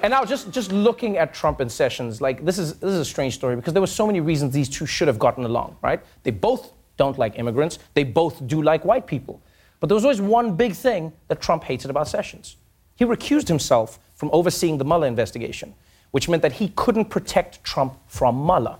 And 0.03 0.13
now, 0.13 0.25
just, 0.25 0.53
just 0.53 0.71
looking 0.71 1.17
at 1.19 1.35
Trump 1.35 1.59
and 1.59 1.73
Sessions, 1.73 2.21
like 2.21 2.45
this 2.45 2.59
is 2.59 2.75
this 2.75 2.93
is 2.93 3.01
a 3.01 3.05
strange 3.05 3.35
story 3.35 3.57
because 3.57 3.73
there 3.73 3.81
were 3.81 3.89
so 3.89 4.07
many 4.07 4.21
reasons 4.21 4.55
these 4.55 4.69
two 4.69 4.87
should 4.87 5.09
have 5.09 5.19
gotten 5.19 5.45
along, 5.45 5.77
right? 5.83 6.01
They 6.23 6.31
both 6.31 6.73
don't 6.97 7.19
like 7.19 7.39
immigrants. 7.39 7.79
They 7.95 8.05
both 8.05 8.47
do 8.47 8.63
like 8.63 8.85
white 8.85 9.07
people. 9.07 9.41
But 9.81 9.89
there 9.89 9.95
was 9.95 10.05
always 10.05 10.21
one 10.21 10.55
big 10.57 10.75
thing 10.75 11.13
that 11.29 11.41
Trump 11.41 11.65
hated 11.65 11.91
about 11.91 12.09
Sessions. 12.09 12.57
He 12.95 13.05
recused 13.05 13.49
himself 13.49 13.99
from 14.15 14.31
overseeing 14.33 14.79
the 14.79 14.85
Mueller 14.85 15.07
investigation, 15.07 15.75
which 16.13 16.29
meant 16.29 16.43
that 16.43 16.53
he 16.53 16.69
couldn't 16.77 17.07
protect 17.07 17.63
Trump 17.63 17.99
from 18.07 18.47
Mueller. 18.47 18.79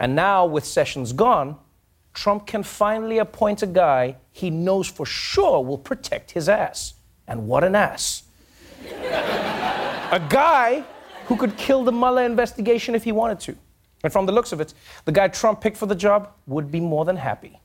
And 0.00 0.16
now, 0.16 0.44
with 0.44 0.64
Sessions 0.64 1.12
gone, 1.12 1.56
Trump 2.14 2.46
can 2.46 2.62
finally 2.62 3.18
appoint 3.18 3.62
a 3.62 3.66
guy 3.66 4.16
he 4.30 4.48
knows 4.48 4.88
for 4.88 5.04
sure 5.04 5.62
will 5.62 5.78
protect 5.78 6.30
his 6.30 6.48
ass. 6.48 6.94
And 7.26 7.46
what 7.46 7.64
an 7.64 7.74
ass. 7.74 8.22
a 8.82 10.24
guy 10.28 10.84
who 11.26 11.36
could 11.36 11.56
kill 11.56 11.84
the 11.84 11.92
Mueller 11.92 12.24
investigation 12.24 12.94
if 12.94 13.04
he 13.04 13.12
wanted 13.12 13.40
to. 13.40 13.56
And 14.04 14.12
from 14.12 14.26
the 14.26 14.32
looks 14.32 14.52
of 14.52 14.60
it, 14.60 14.74
the 15.06 15.12
guy 15.12 15.28
Trump 15.28 15.60
picked 15.60 15.76
for 15.76 15.86
the 15.86 15.94
job 15.94 16.32
would 16.46 16.70
be 16.70 16.80
more 16.80 17.04
than 17.04 17.16
happy. 17.16 17.58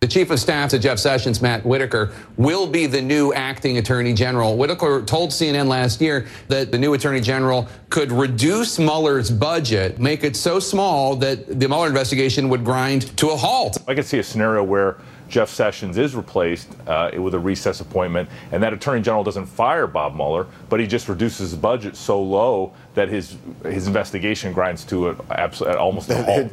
The 0.00 0.06
chief 0.06 0.30
of 0.30 0.38
staff 0.38 0.70
to 0.70 0.78
Jeff 0.78 1.00
Sessions, 1.00 1.42
Matt 1.42 1.66
Whitaker, 1.66 2.12
will 2.36 2.68
be 2.68 2.86
the 2.86 3.02
new 3.02 3.32
acting 3.32 3.78
attorney 3.78 4.14
general. 4.14 4.56
Whitaker 4.56 5.02
told 5.02 5.30
CNN 5.30 5.66
last 5.66 6.00
year 6.00 6.28
that 6.46 6.70
the 6.70 6.78
new 6.78 6.94
attorney 6.94 7.20
general 7.20 7.66
could 7.90 8.12
reduce 8.12 8.78
Mueller's 8.78 9.28
budget, 9.28 9.98
make 9.98 10.22
it 10.22 10.36
so 10.36 10.60
small 10.60 11.16
that 11.16 11.58
the 11.58 11.66
Mueller 11.66 11.88
investigation 11.88 12.48
would 12.48 12.64
grind 12.64 13.16
to 13.16 13.30
a 13.30 13.36
halt. 13.36 13.78
I 13.88 13.96
could 13.96 14.04
see 14.04 14.20
a 14.20 14.22
scenario 14.22 14.62
where 14.62 14.98
Jeff 15.28 15.48
Sessions 15.48 15.98
is 15.98 16.14
replaced 16.14 16.68
uh, 16.86 17.10
with 17.18 17.34
a 17.34 17.38
recess 17.40 17.80
appointment, 17.80 18.28
and 18.52 18.62
that 18.62 18.72
attorney 18.72 19.02
general 19.02 19.24
doesn't 19.24 19.46
fire 19.46 19.88
Bob 19.88 20.14
Mueller, 20.14 20.46
but 20.68 20.78
he 20.78 20.86
just 20.86 21.08
reduces 21.08 21.50
his 21.50 21.56
budget 21.56 21.96
so 21.96 22.22
low 22.22 22.72
that 22.94 23.08
his 23.08 23.36
his 23.64 23.88
investigation 23.88 24.52
grinds 24.52 24.84
to 24.84 25.08
a, 25.08 25.14
absol- 25.16 25.74
almost 25.76 26.08
a 26.08 26.22
halt. 26.22 26.52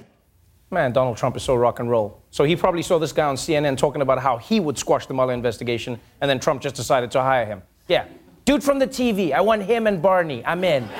Man, 0.71 0.91
Donald 0.91 1.15
Trump 1.15 1.37
is 1.37 1.43
so 1.43 1.53
rock 1.53 1.79
and 1.79 1.91
roll. 1.91 2.23
So 2.35 2.43
he 2.43 2.57
probably 2.57 2.81
saw 2.81 2.99
this 2.99 3.13
guy 3.13 3.23
on 3.23 3.37
CNN 3.37 3.77
talking 3.77 4.01
about 4.01 4.19
how 4.19 4.35
he 4.35 4.59
would 4.59 4.77
squash 4.77 5.05
the 5.05 5.13
Mueller 5.13 5.31
investigation, 5.31 5.97
and 6.19 6.29
then 6.29 6.37
Trump 6.37 6.61
just 6.61 6.75
decided 6.75 7.09
to 7.11 7.21
hire 7.21 7.45
him. 7.45 7.61
Yeah. 7.87 8.07
Dude 8.43 8.61
from 8.61 8.77
the 8.77 8.87
TV. 8.87 9.31
I 9.31 9.39
want 9.39 9.61
him 9.61 9.87
and 9.87 10.01
Barney. 10.01 10.45
I'm 10.45 10.65
in. 10.65 10.83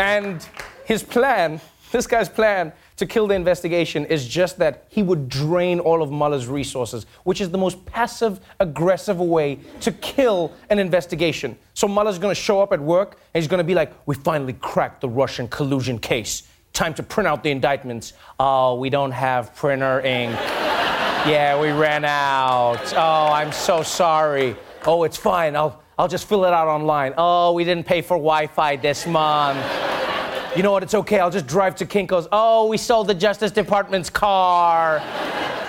and 0.00 0.44
his 0.86 1.04
plan, 1.04 1.60
this 1.92 2.08
guy's 2.08 2.28
plan 2.28 2.72
to 2.96 3.06
kill 3.06 3.28
the 3.28 3.36
investigation 3.36 4.04
is 4.06 4.26
just 4.26 4.58
that 4.58 4.86
he 4.88 5.04
would 5.04 5.28
drain 5.28 5.78
all 5.78 6.02
of 6.02 6.10
Mueller's 6.10 6.48
resources, 6.48 7.06
which 7.22 7.40
is 7.40 7.48
the 7.50 7.58
most 7.58 7.86
passive 7.86 8.40
aggressive 8.58 9.20
way 9.20 9.60
to 9.82 9.92
kill 9.92 10.52
an 10.68 10.80
investigation. 10.80 11.56
So 11.74 11.86
Mueller's 11.86 12.18
to 12.34 12.40
show 12.40 12.60
up 12.60 12.72
at 12.72 12.80
work 12.80 13.20
and 13.32 13.40
he's 13.40 13.46
to 13.58 13.64
be 13.64 13.74
like, 13.76 13.92
"We 14.04 14.16
finally 14.16 14.54
cracked 14.54 15.00
the 15.00 15.08
Russian 15.08 15.46
collusion 15.46 16.00
case. 16.00 16.42
Time 16.74 16.92
to 16.94 17.04
print 17.04 17.28
out 17.28 17.44
the 17.44 17.52
indictments. 17.52 18.14
Oh, 18.40 18.74
we 18.74 18.90
don't 18.90 19.12
have 19.12 19.54
printer 19.54 20.00
ink. 20.00 20.32
yeah, 21.24 21.58
we 21.60 21.70
ran 21.70 22.04
out. 22.04 22.92
Oh, 22.96 23.32
I'm 23.32 23.52
so 23.52 23.84
sorry. 23.84 24.56
Oh, 24.84 25.04
it's 25.04 25.16
fine. 25.16 25.54
I'll 25.54 25.80
I'll 25.96 26.08
just 26.08 26.28
fill 26.28 26.44
it 26.44 26.52
out 26.52 26.66
online. 26.66 27.14
Oh, 27.16 27.52
we 27.52 27.62
didn't 27.62 27.86
pay 27.86 28.02
for 28.02 28.16
Wi-Fi 28.16 28.74
this 28.74 29.06
month." 29.06 29.64
You 30.56 30.64
know 30.64 30.72
what? 30.72 30.82
It's 30.82 30.94
okay. 30.94 31.20
I'll 31.20 31.30
just 31.30 31.46
drive 31.46 31.76
to 31.76 31.86
Kinko's. 31.86 32.26
Oh, 32.32 32.66
we 32.66 32.76
sold 32.76 33.06
the 33.06 33.14
Justice 33.14 33.52
Department's 33.52 34.10
car. 34.10 34.98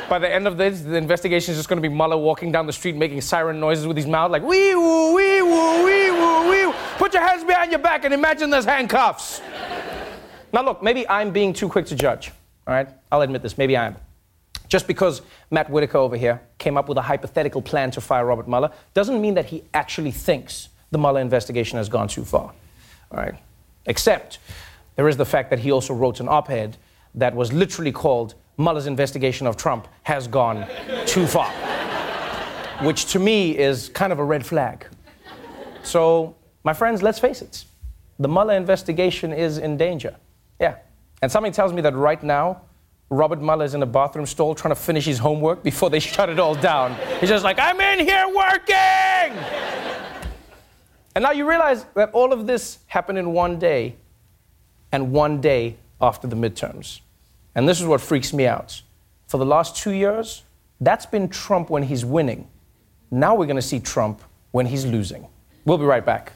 By 0.10 0.18
the 0.18 0.32
end 0.32 0.48
of 0.48 0.58
this, 0.58 0.82
the 0.82 0.96
investigation 0.96 1.52
is 1.52 1.58
just 1.58 1.70
going 1.70 1.82
to 1.82 1.88
be 1.88 1.94
Mueller 1.94 2.18
walking 2.18 2.52
down 2.52 2.66
the 2.66 2.74
street 2.74 2.96
making 2.96 3.22
siren 3.22 3.60
noises 3.60 3.86
with 3.86 3.98
his 3.98 4.08
mouth, 4.08 4.32
like 4.32 4.42
wee 4.42 4.74
woo, 4.74 5.14
wee 5.16 5.42
woo, 5.44 5.86
wee 5.86 6.12
woo, 6.12 6.50
wee 6.50 6.66
woo. 6.66 6.74
Put 6.98 7.14
your 7.14 7.28
hands 7.28 7.44
behind 7.44 7.72
your 7.72 7.80
back 7.80 8.06
and 8.06 8.14
imagine 8.14 8.50
there's 8.50 8.66
handcuffs. 8.66 9.42
Now, 10.54 10.64
look, 10.64 10.82
maybe 10.82 11.08
I'm 11.08 11.32
being 11.32 11.54
too 11.54 11.70
quick 11.70 11.86
to 11.88 11.96
judge. 11.96 12.32
All 12.68 12.74
right, 12.74 12.90
I'll 13.12 13.22
admit 13.22 13.42
this. 13.42 13.58
Maybe 13.58 13.78
I 13.78 13.88
am. 13.88 13.96
Just 14.68 14.88
because 14.88 15.22
Matt 15.52 15.70
Whitaker 15.70 15.98
over 15.98 16.18
here 16.18 16.42
came 16.58 16.78
up 16.78 16.90
with 16.90 16.98
a 16.98 17.02
hypothetical 17.02 17.62
plan 17.62 17.92
to 17.92 18.02
fire 18.02 18.26
Robert 18.26 18.48
Mueller 18.48 18.72
doesn't 18.94 19.22
mean 19.22 19.36
that 19.36 19.46
he 19.46 19.64
actually 19.74 20.12
thinks 20.12 20.70
the 20.92 20.98
Mueller 20.98 21.22
investigation 21.22 21.78
has 21.78 21.88
gone 21.88 22.08
too 22.08 22.26
far. 22.26 22.52
All 23.12 23.18
right, 23.18 23.36
except 23.86 24.40
there 24.96 25.08
is 25.08 25.18
the 25.18 25.26
fact 25.26 25.50
that 25.52 25.60
he 25.60 25.72
also 25.72 25.94
wrote 25.94 26.20
an 26.20 26.28
op 26.28 26.50
ed 26.50 26.78
that 27.14 27.36
was 27.36 27.54
literally 27.54 27.92
called 27.92 28.34
Mueller's 28.58 28.88
investigation 28.88 29.46
of 29.46 29.56
Trump 29.58 29.88
has 30.04 30.28
gone 30.28 30.66
too 31.06 31.28
far, 31.28 31.52
which 32.82 33.06
to 33.08 33.20
me 33.20 33.58
is 33.58 33.90
kind 33.90 34.12
of 34.12 34.20
a 34.20 34.24
red 34.24 34.46
flag. 34.46 34.88
So, 35.84 36.36
my 36.64 36.74
friends, 36.74 37.04
let's 37.04 37.20
face 37.20 37.42
it 37.42 37.66
the 38.18 38.28
Mueller 38.28 38.54
investigation 38.54 39.34
is 39.34 39.58
in 39.58 39.78
danger. 39.78 40.16
Yeah. 40.60 40.78
And 41.22 41.32
something 41.32 41.52
tells 41.52 41.74
me 41.74 41.82
that 41.82 41.96
right 41.96 42.22
now, 42.22 42.62
Robert 43.10 43.42
Mueller 43.42 43.66
is 43.66 43.74
in 43.74 43.84
a 43.84 43.86
bathroom 43.86 44.26
stall 44.26 44.56
trying 44.56 44.74
to 44.74 44.80
finish 44.80 45.06
his 45.06 45.20
homework 45.20 45.64
before 45.64 45.90
they 45.90 46.00
shut 46.14 46.30
it 46.30 46.40
all 46.40 46.56
down. 46.56 46.96
He's 47.20 47.30
just 47.30 47.44
like, 47.44 47.60
I'm 47.60 47.80
in 47.80 48.06
here 48.06 48.28
working! 48.28 49.44
And 51.16 51.24
now 51.24 51.32
you 51.32 51.48
realize 51.48 51.86
that 51.96 52.12
all 52.12 52.34
of 52.34 52.46
this 52.46 52.80
happened 52.88 53.18
in 53.18 53.32
one 53.32 53.58
day 53.58 53.96
and 54.92 55.14
one 55.14 55.40
day 55.40 55.78
after 56.02 56.28
the 56.28 56.36
midterms. 56.36 57.00
And 57.56 57.70
this 57.70 57.80
is 57.80 57.88
what 57.88 58.02
freaks 58.02 58.34
me 58.34 58.46
out. 58.48 58.82
For 59.28 59.38
the 59.38 59.46
last 59.46 59.78
two 59.78 59.92
years, 59.92 60.44
that's 60.82 61.06
been 61.06 61.30
Trump 61.30 61.70
when 61.70 61.84
he's 61.84 62.04
winning. 62.04 62.50
Now 63.12 63.34
we're 63.34 63.46
going 63.46 63.56
to 63.56 63.62
see 63.62 63.80
Trump 63.80 64.22
when 64.52 64.66
he's 64.66 64.86
losing. 64.86 65.26
We'll 65.64 65.78
be 65.78 65.86
right 65.86 66.06
back. 66.06 66.34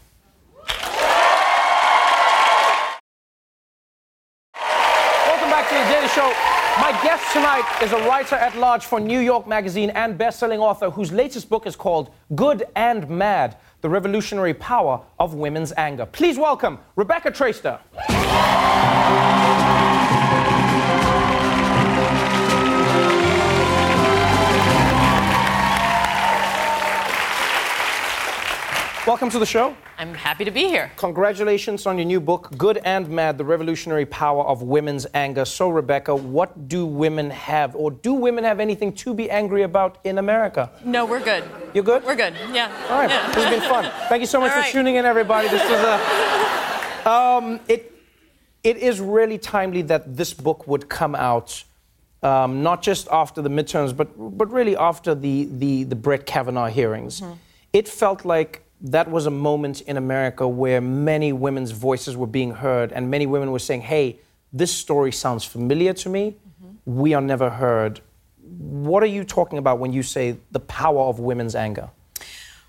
Welcome 4.56 5.50
back 5.50 5.68
to 5.70 5.76
the 5.76 5.84
Daily 5.94 5.99
Show. 6.16 6.34
My 6.82 6.98
guest 7.04 7.32
tonight 7.34 7.64
is 7.84 7.92
a 7.92 7.98
writer 8.08 8.36
at 8.36 8.58
large 8.58 8.86
for 8.86 9.00
New 9.00 9.20
York 9.20 9.48
Magazine 9.48 9.92
and 9.92 10.18
best-selling 10.18 10.60
author 10.60 10.90
whose 10.90 11.12
latest 11.12 11.50
book 11.50 11.68
is 11.68 11.76
called 11.76 12.12
Good 12.36 12.64
and 12.76 13.08
Mad: 13.10 13.58
The 13.82 13.90
Revolutionary 13.90 14.56
Power 14.56 15.02
of 15.20 15.36
Women's 15.36 15.72
Anger. 15.78 16.08
Please 16.08 16.40
welcome 16.40 16.80
Rebecca 16.96 17.30
Traister. 17.32 17.80
Welcome 29.10 29.32
to 29.32 29.40
the 29.40 29.46
show. 29.48 29.76
I'm 29.98 30.14
happy 30.14 30.46
to 30.46 30.52
be 30.52 30.66
here. 30.68 30.92
Congratulations 30.98 31.88
on 31.88 31.98
your 31.98 32.06
new 32.06 32.20
book, 32.20 32.52
Good 32.60 32.78
and 32.86 33.10
Mad 33.10 33.40
The 33.40 33.44
Revolutionary 33.44 34.06
Power 34.06 34.44
of 34.44 34.62
Women's 34.62 35.08
Anger. 35.16 35.46
So, 35.46 35.70
Rebecca, 35.70 36.16
what 36.16 36.68
do 36.68 36.86
women 36.86 37.32
have, 37.32 37.76
or 37.76 37.90
do 37.90 38.14
women 38.14 38.44
have 38.44 38.60
anything 38.60 38.94
to 38.98 39.16
be 39.16 39.28
angry 39.32 39.64
about 39.64 39.98
in 40.04 40.20
America? 40.20 40.70
No, 40.86 41.08
we're 41.08 41.24
good. 41.24 41.44
You're 41.74 41.84
good? 41.84 42.04
We're 42.06 42.16
good. 42.16 42.36
Yeah. 42.54 42.72
All 42.92 43.00
right. 43.00 43.10
Yeah. 43.10 43.26
This 43.32 43.46
has 43.46 43.60
been 43.60 43.68
fun. 43.68 43.92
Thank 44.10 44.22
you 44.22 44.28
so 44.28 44.40
much 44.40 44.52
All 44.52 44.58
for 44.58 44.62
right. 44.62 44.72
tuning 44.72 44.94
in, 44.98 45.06
everybody. 45.06 45.48
This 45.48 45.64
was 45.68 45.82
a. 45.82 47.10
Um, 47.10 47.60
it, 47.68 47.92
it 48.64 48.78
is 48.78 49.02
really 49.02 49.40
timely 49.40 49.82
that 49.82 50.16
this 50.16 50.36
book 50.36 50.68
would 50.68 50.88
come 50.88 51.16
out. 51.16 51.64
Um, 52.22 52.62
not 52.62 52.84
just 52.84 53.08
after 53.12 53.42
the 53.42 53.50
midterms, 53.50 53.98
but 53.98 54.10
but 54.38 54.52
really 54.52 54.78
after 54.78 55.16
the 55.16 55.50
the, 55.52 55.86
the 55.86 55.96
Brett 55.96 56.28
Kavanaugh 56.28 56.68
hearings, 56.68 57.22
Mhm. 57.22 57.38
it 57.74 57.88
felt 57.88 58.24
like 58.24 58.62
that 58.82 59.10
was 59.12 59.26
a 59.26 59.32
moment 59.32 59.82
in 59.82 59.98
America 59.98 60.48
where 60.48 60.82
many 60.82 61.34
women's 61.34 61.72
voices 61.72 62.16
were 62.16 62.28
being 62.28 62.52
heard, 62.52 62.92
and 62.92 63.10
many 63.12 63.26
women 63.26 63.52
were 63.52 63.60
saying, 63.60 63.82
"Hey, 63.82 64.20
this 64.54 64.72
story 64.72 65.12
sounds 65.12 65.44
familiar 65.46 65.94
to 65.94 66.10
me. 66.10 66.38
Mm-hmm. 66.64 67.02
We 67.02 67.14
are 67.14 67.22
never 67.22 67.50
heard." 67.50 68.02
What 68.58 69.04
are 69.04 69.14
you 69.18 69.24
talking 69.24 69.60
about 69.60 69.80
when 69.80 69.94
you 69.94 70.04
say 70.04 70.38
the 70.52 70.60
power 70.60 71.02
of 71.02 71.20
women's 71.20 71.56
anger? 71.56 71.92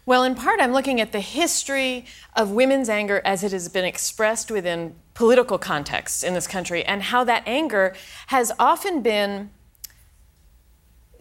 Well, 0.07 0.25
in 0.25 0.35
part, 0.35 0.61
I'm 0.61 0.73
looking 0.73 1.01
at 1.01 1.13
the 1.13 1.21
history 1.21 2.05
of 2.35 2.51
women's 2.51 2.89
anger 2.89 3.21
as 3.25 3.45
it 3.45 3.53
has 3.53 3.69
been 3.69 3.85
expressed 3.85 4.51
within 4.51 4.95
political 5.15 5.59
contexts 5.59 6.23
in 6.23 6.35
this 6.35 6.47
country 6.47 6.85
and 6.85 7.03
how 7.03 7.23
that 7.25 7.43
anger 7.47 7.95
has 8.29 8.51
often 8.59 9.03
been 9.03 9.51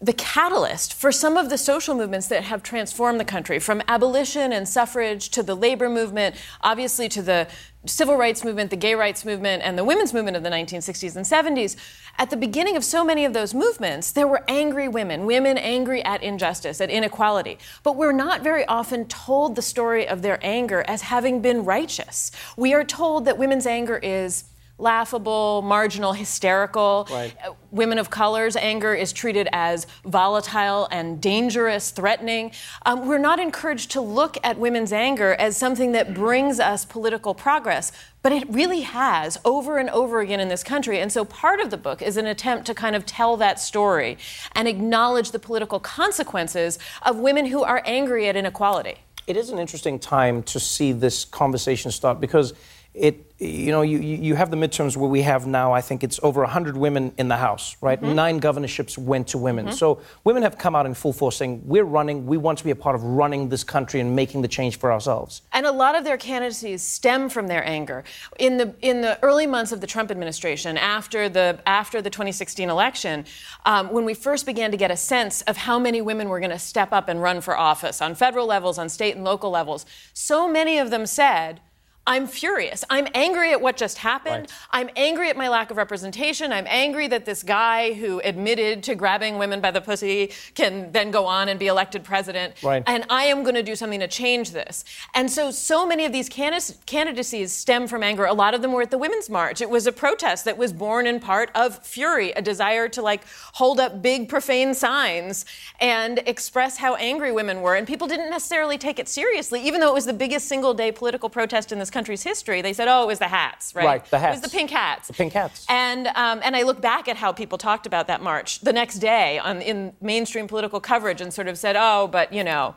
the 0.02 0.12
catalyst 0.14 0.94
for 0.94 1.12
some 1.12 1.36
of 1.36 1.50
the 1.50 1.58
social 1.58 1.94
movements 1.94 2.28
that 2.28 2.44
have 2.44 2.62
transformed 2.62 3.20
the 3.20 3.24
country, 3.24 3.58
from 3.58 3.82
abolition 3.86 4.52
and 4.52 4.66
suffrage 4.66 5.28
to 5.30 5.42
the 5.42 5.54
labor 5.54 5.90
movement, 5.90 6.36
obviously 6.62 7.08
to 7.10 7.20
the 7.20 7.46
civil 7.86 8.16
rights 8.16 8.44
movement, 8.44 8.70
the 8.70 8.76
gay 8.76 8.94
rights 8.94 9.24
movement, 9.24 9.62
and 9.62 9.76
the 9.76 9.84
women's 9.84 10.14
movement 10.14 10.36
of 10.36 10.42
the 10.42 10.48
1960s 10.50 11.16
and 11.16 11.24
70s. 11.24 11.76
At 12.18 12.30
the 12.30 12.36
beginning 12.36 12.76
of 12.76 12.84
so 12.84 13.04
many 13.04 13.24
of 13.24 13.32
those 13.32 13.54
movements, 13.54 14.12
there 14.12 14.28
were 14.28 14.42
angry 14.48 14.88
women, 14.88 15.26
women 15.26 15.58
angry 15.58 16.02
at 16.04 16.22
injustice, 16.22 16.80
at 16.80 16.90
inequality. 16.90 17.58
But 17.82 17.96
we're 17.96 18.12
not 18.12 18.42
very 18.42 18.66
often 18.66 19.06
told 19.06 19.54
the 19.54 19.62
story 19.62 20.08
of 20.08 20.22
their 20.22 20.38
anger 20.42 20.84
as 20.88 21.02
having 21.02 21.40
been 21.40 21.64
righteous. 21.64 22.30
We 22.56 22.72
are 22.74 22.84
told 22.84 23.26
that 23.26 23.38
women's 23.38 23.66
anger 23.66 23.98
is 23.98 24.44
laughable, 24.80 25.62
marginal, 25.62 26.12
hysterical. 26.12 27.06
Right. 27.10 27.34
Uh, 27.44 27.52
Women 27.72 27.98
of 27.98 28.10
color's 28.10 28.56
anger 28.56 28.94
is 28.94 29.12
treated 29.12 29.48
as 29.52 29.86
volatile 30.04 30.88
and 30.90 31.20
dangerous, 31.20 31.92
threatening. 31.92 32.50
Um, 32.84 33.06
we're 33.06 33.18
not 33.18 33.38
encouraged 33.38 33.92
to 33.92 34.00
look 34.00 34.36
at 34.42 34.58
women's 34.58 34.92
anger 34.92 35.34
as 35.34 35.56
something 35.56 35.92
that 35.92 36.12
brings 36.12 36.58
us 36.58 36.84
political 36.84 37.32
progress, 37.32 37.92
but 38.22 38.32
it 38.32 38.48
really 38.50 38.80
has 38.80 39.38
over 39.44 39.78
and 39.78 39.88
over 39.90 40.18
again 40.18 40.40
in 40.40 40.48
this 40.48 40.64
country. 40.64 40.98
And 40.98 41.12
so 41.12 41.24
part 41.24 41.60
of 41.60 41.70
the 41.70 41.76
book 41.76 42.02
is 42.02 42.16
an 42.16 42.26
attempt 42.26 42.66
to 42.66 42.74
kind 42.74 42.96
of 42.96 43.06
tell 43.06 43.36
that 43.36 43.60
story 43.60 44.18
and 44.52 44.66
acknowledge 44.66 45.30
the 45.30 45.38
political 45.38 45.78
consequences 45.78 46.76
of 47.02 47.18
women 47.18 47.46
who 47.46 47.62
are 47.62 47.82
angry 47.86 48.28
at 48.28 48.34
inequality. 48.34 48.96
It 49.28 49.36
is 49.36 49.50
an 49.50 49.60
interesting 49.60 50.00
time 50.00 50.42
to 50.44 50.58
see 50.58 50.90
this 50.90 51.24
conversation 51.24 51.92
start 51.92 52.20
because 52.20 52.52
it 52.94 53.26
you 53.38 53.70
know 53.70 53.82
you, 53.82 53.98
you 53.98 54.34
have 54.34 54.50
the 54.50 54.56
midterms 54.56 54.96
where 54.96 55.08
we 55.08 55.22
have 55.22 55.46
now 55.46 55.72
i 55.72 55.80
think 55.80 56.02
it's 56.02 56.18
over 56.24 56.40
100 56.42 56.76
women 56.76 57.12
in 57.18 57.28
the 57.28 57.36
house 57.36 57.76
right 57.80 58.02
Mhm. 58.02 58.14
nine 58.14 58.38
governorships 58.40 58.98
went 58.98 59.28
to 59.28 59.38
women 59.38 59.66
Mhm. 59.68 59.74
so 59.74 60.00
women 60.24 60.42
have 60.42 60.58
come 60.58 60.74
out 60.74 60.86
in 60.86 60.94
full 60.94 61.12
force 61.12 61.36
saying 61.36 61.62
we're 61.64 61.84
running 61.84 62.26
we 62.26 62.36
want 62.36 62.58
to 62.58 62.64
be 62.64 62.70
a 62.72 62.76
part 62.76 62.96
of 62.96 63.02
running 63.04 63.48
this 63.48 63.62
country 63.62 64.00
and 64.00 64.16
making 64.16 64.42
the 64.42 64.48
change 64.48 64.76
for 64.78 64.90
ourselves 64.92 65.42
And 65.52 65.66
a 65.66 65.72
lot 65.72 65.94
of 65.94 66.02
their 66.04 66.16
candidacies 66.18 66.82
stem 66.82 67.28
from 67.28 67.46
their 67.46 67.64
anger. 67.66 68.02
In 68.38 68.56
the 68.58 68.74
in 68.82 69.00
the 69.02 69.18
early 69.22 69.46
months 69.46 69.72
of 69.72 69.80
the 69.80 69.86
Trump 69.86 70.10
administration, 70.10 70.76
after 70.76 71.28
the 71.28 71.60
after 71.66 72.02
the 72.02 72.10
2016 72.10 72.68
election, 72.68 73.24
um, 73.64 73.92
when 73.92 74.04
we 74.04 74.14
first 74.14 74.46
began 74.46 74.70
to 74.72 74.76
get 74.76 74.90
a 74.90 74.96
sense 74.96 75.42
of 75.42 75.56
how 75.58 75.78
many 75.78 76.00
women 76.02 76.28
were 76.28 76.40
going 76.40 76.50
to 76.50 76.58
step 76.58 76.92
up 76.92 77.08
and 77.08 77.22
run 77.22 77.40
for 77.40 77.56
office 77.56 78.02
on 78.02 78.14
federal 78.14 78.46
levels, 78.46 78.78
on 78.78 78.88
state 78.88 79.14
and 79.16 79.24
local 79.24 79.50
levels, 79.50 79.86
so 80.12 80.48
many 80.48 80.76
of 80.78 80.90
them 80.90 81.06
said. 81.06 81.60
I'm 82.06 82.26
furious. 82.26 82.82
I'm 82.88 83.06
angry 83.14 83.52
at 83.52 83.60
what 83.60 83.76
just 83.76 83.98
happened. 83.98 84.50
I'm 84.70 84.88
angry 84.96 85.28
at 85.28 85.36
my 85.36 85.48
lack 85.48 85.70
of 85.70 85.76
representation. 85.76 86.50
I'm 86.50 86.66
angry 86.66 87.06
that 87.08 87.26
this 87.26 87.42
guy 87.42 87.92
who 87.92 88.20
admitted 88.24 88.82
to 88.84 88.94
grabbing 88.94 89.38
women 89.38 89.60
by 89.60 89.70
the 89.70 89.82
pussy 89.82 90.32
can 90.54 90.90
then 90.92 91.10
go 91.10 91.26
on 91.26 91.50
and 91.50 91.60
be 91.60 91.66
elected 91.66 92.02
president. 92.02 92.54
Right. 92.62 92.82
And 92.86 93.04
I 93.10 93.24
am 93.24 93.42
going 93.42 93.54
to 93.54 93.62
do 93.62 93.76
something 93.76 94.00
to 94.00 94.08
change 94.08 94.52
this. 94.52 94.84
And 95.14 95.30
so, 95.30 95.50
so 95.50 95.86
many 95.86 96.06
of 96.06 96.12
these 96.12 96.30
candid- 96.30 96.78
candidacies 96.86 97.52
stem 97.52 97.86
from 97.86 98.02
anger. 98.02 98.24
A 98.24 98.32
lot 98.32 98.54
of 98.54 98.62
them 98.62 98.72
were 98.72 98.82
at 98.82 98.90
the 98.90 98.98
Women's 98.98 99.28
March. 99.28 99.60
It 99.60 99.68
was 99.68 99.86
a 99.86 99.92
protest 99.92 100.46
that 100.46 100.56
was 100.56 100.72
born 100.72 101.06
in 101.06 101.20
part 101.20 101.50
of 101.54 101.84
fury, 101.84 102.32
a 102.32 102.40
desire 102.40 102.88
to 102.88 103.02
like 103.02 103.24
hold 103.52 103.78
up 103.78 104.00
big 104.00 104.28
profane 104.28 104.72
signs 104.72 105.44
and 105.80 106.20
express 106.26 106.78
how 106.78 106.94
angry 106.94 107.30
women 107.30 107.60
were. 107.60 107.74
And 107.74 107.86
people 107.86 108.08
didn't 108.08 108.30
necessarily 108.30 108.78
take 108.78 108.98
it 108.98 109.06
seriously, 109.06 109.62
even 109.62 109.80
though 109.80 109.90
it 109.90 109.94
was 109.94 110.06
the 110.06 110.14
biggest 110.14 110.48
single 110.48 110.72
day 110.72 110.90
political 110.90 111.28
protest 111.28 111.72
in 111.72 111.78
this 111.78 111.89
country's 111.90 112.22
history. 112.22 112.62
They 112.62 112.72
said, 112.72 112.88
oh, 112.88 113.02
it 113.04 113.06
was 113.06 113.18
the 113.18 113.28
hats, 113.28 113.74
right? 113.74 113.84
Right, 113.84 114.04
the 114.10 114.16
It 114.16 114.30
was 114.30 114.40
the 114.40 114.48
pink 114.48 114.70
hats. 114.70 115.08
the 115.08 115.14
pink 115.14 115.32
hats 115.32 115.66
And 115.68 116.06
um, 116.08 116.40
and 116.42 116.56
I 116.56 116.62
look 116.62 116.80
back 116.80 117.08
at 117.08 117.16
how 117.16 117.32
people 117.32 117.58
talked 117.58 117.86
about 117.86 118.06
that 118.06 118.22
march 118.22 118.60
the 118.60 118.72
next 118.72 118.98
day 118.98 119.38
on 119.38 119.60
in 119.62 119.92
mainstream 120.00 120.46
political 120.48 120.80
coverage 120.80 121.20
and 121.20 121.32
sort 121.32 121.48
of 121.48 121.58
said, 121.58 121.76
oh, 121.78 122.06
but 122.08 122.32
you 122.32 122.44
know, 122.44 122.74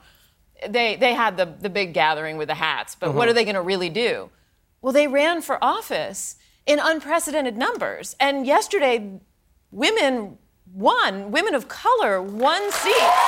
they 0.67 0.95
they 0.95 1.13
had 1.13 1.37
the 1.37 1.45
the 1.45 1.69
big 1.69 1.93
gathering 1.93 2.37
with 2.37 2.47
the 2.47 2.55
hats, 2.55 2.95
but 2.95 3.13
what 3.13 3.27
Mhm. 3.27 3.31
are 3.31 3.33
they 3.33 3.43
going 3.43 3.55
to 3.55 3.61
really 3.61 3.89
do? 3.89 4.29
Well, 4.81 4.93
they 4.93 5.07
ran 5.07 5.41
for 5.41 5.57
office 5.63 6.35
in 6.65 6.79
unprecedented 6.79 7.57
numbers, 7.57 8.15
and 8.19 8.45
yesterday, 8.47 9.19
women 9.71 10.37
won. 10.73 11.31
Women 11.31 11.53
of 11.55 11.67
color 11.67 12.21
won 12.21 12.71
seats. 12.71 13.19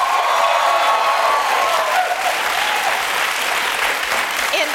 In, 4.56 4.68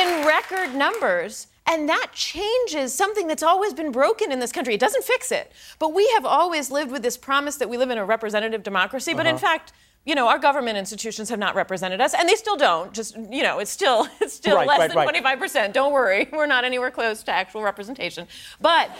in 0.00 0.24
record 0.50 0.74
numbers. 0.74 1.46
And 1.66 1.88
that 1.88 2.08
changes 2.12 2.92
something 2.94 3.26
that's 3.28 3.42
always 3.42 3.74
been 3.74 3.92
broken 3.92 4.32
in 4.32 4.40
this 4.40 4.50
country. 4.50 4.74
It 4.74 4.80
doesn't 4.80 5.04
fix 5.04 5.30
it. 5.30 5.52
But 5.78 5.92
we 5.94 6.08
have 6.14 6.24
always 6.24 6.70
lived 6.70 6.90
with 6.90 7.02
this 7.02 7.16
promise 7.16 7.56
that 7.56 7.68
we 7.68 7.76
live 7.76 7.90
in 7.90 7.98
a 7.98 8.04
representative 8.04 8.62
democracy. 8.62 9.14
But 9.14 9.26
in 9.26 9.36
Uh-huh. 9.36 9.38
fact, 9.46 9.72
you 10.04 10.14
know, 10.14 10.26
our 10.28 10.38
government 10.38 10.78
institutions 10.78 11.28
have 11.28 11.38
not 11.38 11.54
represented 11.54 12.00
us, 12.00 12.14
and 12.14 12.28
they 12.28 12.34
still 12.34 12.56
don't. 12.56 12.92
Just, 12.92 13.16
you 13.30 13.42
know, 13.42 13.58
it's 13.58 13.70
still 13.70 14.08
it's 14.20 14.32
still 14.34 14.56
Right, 14.56 14.66
less 14.66 14.78
right, 14.80 14.88
than 14.88 15.24
right. 15.24 15.38
25%. 15.40 15.72
Don't 15.72 15.92
worry. 15.92 16.28
We're 16.32 16.46
not 16.46 16.64
anywhere 16.64 16.90
close 16.90 17.22
to 17.24 17.30
actual 17.32 17.62
representation. 17.62 18.26
But 18.60 18.90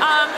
um, 0.00 0.30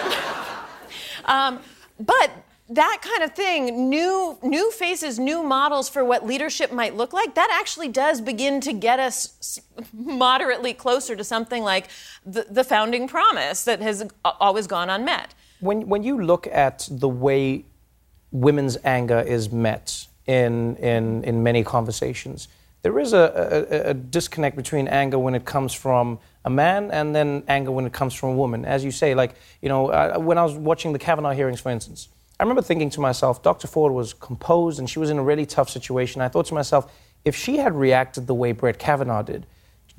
um, 1.27 1.61
but 2.01 2.31
that 2.69 2.99
kind 3.01 3.23
of 3.23 3.35
thing, 3.35 3.89
new 3.89 4.39
new 4.43 4.71
faces, 4.73 5.19
new 5.19 5.43
models 5.43 5.89
for 5.89 6.05
what 6.05 6.27
leadership 6.27 6.73
might 6.73 6.97
look 6.97 7.13
like, 7.13 7.35
that 7.35 7.49
actually 7.53 7.89
does 7.89 8.21
begin 8.21 8.61
to 8.63 8.73
get 8.73 8.99
us 8.99 9.61
moderately 9.93 10.75
closer 10.75 11.15
to 11.15 11.23
something 11.23 11.63
like 11.63 11.89
the, 12.25 12.47
the 12.51 12.65
founding 12.65 13.07
promise 13.07 13.65
that 13.65 13.81
has 13.81 14.09
always 14.25 14.67
gone 14.67 14.91
unmet. 14.91 15.35
when 15.61 15.89
when 15.89 16.03
you 16.03 16.23
look 16.23 16.47
at 16.49 16.89
the 16.91 17.09
way 17.09 17.65
women's 18.33 18.77
anger 18.85 19.21
is 19.21 19.51
met 19.51 20.07
in 20.27 20.77
in 20.77 21.23
in 21.25 21.43
many 21.43 21.63
conversations, 21.63 22.49
there 22.83 22.99
is 22.99 23.13
a, 23.13 23.67
a, 23.71 23.91
a 23.91 23.95
disconnect 23.95 24.57
between 24.57 24.89
anger 24.89 25.19
when 25.19 25.35
it 25.35 25.45
comes 25.45 25.73
from 25.73 26.19
a 26.45 26.51
man 26.51 26.91
and 26.91 27.15
then 27.15 27.45
anger 27.47 27.71
when 27.71 27.87
it 27.87 27.93
comes 27.93 28.13
from 28.13 28.31
a 28.31 28.35
woman. 28.35 28.65
As 28.65 28.85
you 28.85 28.91
say, 28.91 29.15
like 29.15 29.35
you 29.63 29.69
know, 29.69 29.91
uh, 29.91 30.19
when 30.19 30.37
I 30.37 30.43
was 30.43 30.55
watching 30.57 30.93
the 30.93 30.99
Kavanaugh 30.99 31.31
hearings, 31.31 31.61
for 31.61 31.71
instance, 31.71 32.09
I 32.39 32.43
remember 32.43 32.63
thinking 32.63 32.91
to 32.91 33.01
myself, 33.01 33.43
Dr. 33.43 33.67
Ford 33.67 33.93
was 33.93 34.13
composed 34.13 34.79
and 34.79 34.89
she 34.91 34.99
was 34.99 35.11
in 35.11 35.19
a 35.19 35.23
really 35.23 35.47
tough 35.47 35.71
situation. 35.71 36.21
I 36.21 36.29
thought 36.29 36.47
to 36.47 36.55
myself, 36.55 36.93
if 37.25 37.35
she 37.35 37.57
had 37.57 37.75
reacted 37.75 38.27
the 38.27 38.35
way 38.35 38.53
Brett 38.53 38.79
Kavanaugh 38.79 39.23
did, 39.23 39.47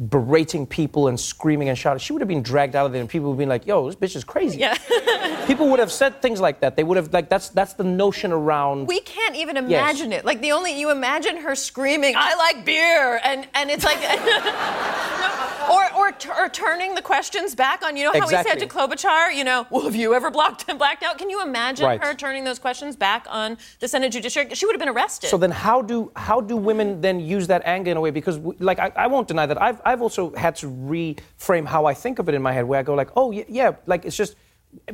berating 0.09 0.67
people 0.67 1.07
and 1.07 1.19
screaming 1.19 1.67
and 1.69 1.77
shouting, 1.77 1.99
she 1.99 2.13
would 2.13 2.21
have 2.21 2.27
been 2.29 2.43
dragged 2.43 2.75
out 2.75 2.85
of 2.85 2.91
there 2.91 3.01
and 3.01 3.09
people 3.09 3.29
would 3.29 3.33
have 3.33 3.39
been 3.39 3.49
like, 3.49 3.65
yo, 3.65 3.89
this 3.89 3.95
bitch 3.95 4.15
is 4.15 4.23
crazy. 4.23 4.59
Yeah. 4.59 4.77
people 5.47 5.67
would 5.71 5.79
have 5.79 5.91
said 5.91 6.21
things 6.21 6.39
like 6.39 6.59
that. 6.59 6.75
They 6.75 6.83
would 6.83 6.97
have 6.97 7.11
like 7.11 7.27
that's 7.29 7.49
that's 7.49 7.73
the 7.73 7.83
notion 7.83 8.31
around 8.31 8.85
We 8.87 8.99
can't 8.99 9.35
even 9.35 9.55
Yes. 9.55 9.65
imagine 9.65 10.13
it. 10.13 10.23
Like 10.23 10.41
the 10.41 10.51
only 10.51 10.79
you 10.79 10.91
imagine 10.91 11.37
her 11.37 11.55
screaming, 11.55 12.13
"I 12.15 12.35
like 12.35 12.63
beer," 12.65 13.19
and 13.23 13.47
and 13.55 13.71
it's 13.71 13.83
like, 13.83 13.97
or 15.71 15.93
or, 15.95 16.11
t- 16.11 16.29
or 16.29 16.49
turning 16.49 16.95
the 16.95 17.01
questions 17.01 17.55
back 17.55 17.83
on. 17.83 17.97
You 17.97 18.05
know 18.05 18.11
how 18.13 18.27
he 18.27 18.35
Exactly. 18.35 18.59
said 18.59 18.59
to 18.59 18.67
Klobuchar, 18.67 19.33
you 19.35 19.43
know, 19.43 19.65
well, 19.69 19.83
have 19.83 19.95
you 19.95 20.13
ever 20.13 20.29
blocked 20.31 20.65
blacked 20.77 21.03
out? 21.03 21.17
Can 21.17 21.29
you 21.29 21.41
imagine 21.43 21.85
Right. 21.85 22.01
her 22.03 22.13
turning 22.13 22.43
those 22.43 22.59
questions 22.59 22.95
back 22.95 23.25
on 23.29 23.57
the 23.79 23.87
Senate 23.87 24.11
Judiciary? 24.11 24.53
She 24.53 24.65
would 24.65 24.73
have 24.73 24.79
been 24.79 24.89
arrested. 24.89 25.27
So 25.29 25.37
then, 25.37 25.51
how 25.51 25.81
do 25.81 26.11
how 26.15 26.41
do 26.41 26.55
women 26.55 27.01
then 27.01 27.19
use 27.19 27.47
that 27.47 27.61
anger 27.65 27.91
in 27.91 27.97
a 27.97 28.01
way? 28.01 28.11
Because, 28.11 28.37
like, 28.59 28.79
I, 28.79 28.91
I 28.95 29.07
won't 29.07 29.27
deny 29.27 29.45
that 29.45 29.61
I've 29.61 29.81
I've 29.85 30.01
also 30.01 30.33
had 30.35 30.55
to 30.57 30.67
reframe 30.67 31.65
how 31.65 31.85
I 31.85 31.93
think 31.93 32.19
of 32.19 32.29
it 32.29 32.35
in 32.35 32.41
my 32.41 32.51
head, 32.53 32.65
where 32.65 32.79
I 32.79 32.83
go 32.83 32.93
like, 32.93 33.09
oh 33.15 33.31
yeah, 33.31 33.43
yeah, 33.47 33.71
like 33.85 34.05
it's 34.05 34.15
just 34.15 34.35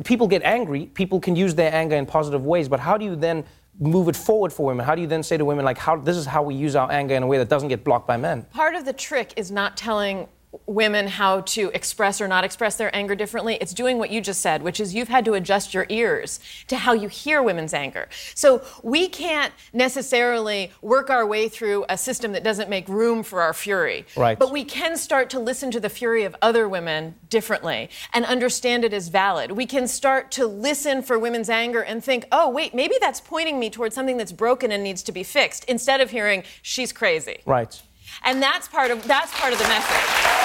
people 0.03 0.27
get 0.27 0.43
angry. 0.43 0.85
People 0.87 1.19
can 1.19 1.35
use 1.35 1.55
their 1.55 1.73
anger 1.73 1.95
in 1.95 2.05
positive 2.05 2.45
ways, 2.45 2.67
but 2.69 2.79
how 2.79 2.97
do 2.97 3.05
you 3.05 3.15
then 3.15 3.43
move 3.79 4.07
it 4.07 4.15
forward 4.15 4.53
for 4.53 4.67
women? 4.67 4.85
How 4.85 4.93
do 4.95 5.01
you 5.01 5.07
then 5.07 5.23
say 5.23 5.35
to 5.37 5.45
women 5.45 5.65
like, 5.65 5.77
how 5.79 5.95
this 5.97 6.15
is 6.15 6.25
how 6.27 6.43
we 6.43 6.53
use 6.53 6.75
our 6.75 6.91
anger 6.91 7.15
in 7.15 7.23
a 7.23 7.27
way 7.27 7.39
that 7.39 7.49
doesn't 7.49 7.69
get 7.69 7.83
blocked 7.83 8.07
by 8.07 8.17
men? 8.17 8.43
Part 8.53 8.75
of 8.75 8.85
the 8.85 8.93
trick 8.93 9.33
is 9.35 9.49
not 9.51 9.75
telling 9.75 10.27
women 10.65 11.07
how 11.07 11.41
to 11.41 11.71
express 11.73 12.21
or 12.21 12.27
not 12.27 12.43
express 12.43 12.75
their 12.75 12.95
anger 12.95 13.15
differently. 13.15 13.57
It's 13.59 13.73
doing 13.73 13.97
what 13.97 14.09
you 14.09 14.21
just 14.21 14.41
said, 14.41 14.61
which 14.61 14.79
is 14.79 14.93
you've 14.93 15.07
had 15.07 15.25
to 15.25 15.33
adjust 15.33 15.73
your 15.73 15.85
ears 15.89 16.39
to 16.67 16.77
how 16.77 16.93
you 16.93 17.07
hear 17.07 17.41
women's 17.41 17.73
anger. 17.73 18.07
So 18.35 18.63
we 18.83 19.07
can't 19.07 19.53
necessarily 19.73 20.71
work 20.81 21.09
our 21.09 21.25
way 21.25 21.49
through 21.49 21.85
a 21.89 21.97
system 21.97 22.31
that 22.33 22.43
doesn't 22.43 22.69
make 22.69 22.87
room 22.87 23.23
for 23.23 23.41
our 23.41 23.53
fury. 23.53 24.05
Right. 24.15 24.37
But 24.37 24.51
we 24.51 24.63
can 24.63 24.97
start 24.97 25.29
to 25.31 25.39
listen 25.39 25.71
to 25.71 25.79
the 25.79 25.89
fury 25.89 26.23
of 26.23 26.35
other 26.41 26.69
women 26.69 27.15
differently 27.29 27.89
and 28.13 28.25
understand 28.25 28.85
it 28.85 28.93
as 28.93 29.07
valid. 29.07 29.51
We 29.51 29.65
can 29.65 29.87
start 29.87 30.31
to 30.31 30.45
listen 30.45 31.01
for 31.01 31.17
women's 31.17 31.49
anger 31.49 31.81
and 31.81 32.03
think, 32.03 32.25
oh, 32.31 32.49
wait, 32.49 32.73
maybe 32.73 32.95
that's 32.99 33.19
pointing 33.19 33.59
me 33.59 33.69
towards 33.69 33.95
something 33.95 34.17
that's 34.17 34.31
broken 34.31 34.71
and 34.71 34.83
needs 34.83 35.03
to 35.03 35.11
be 35.11 35.23
fixed, 35.23 35.63
instead 35.65 36.01
of 36.01 36.11
hearing, 36.11 36.43
she's 36.61 36.91
crazy. 36.91 37.39
Right. 37.45 37.81
And 38.25 38.41
that's 38.41 38.67
part 38.67 38.89
of 38.89 39.05
that's 39.05 39.37
part 39.37 39.53
of 39.53 39.59
the 39.59 39.67
message. 39.67 40.43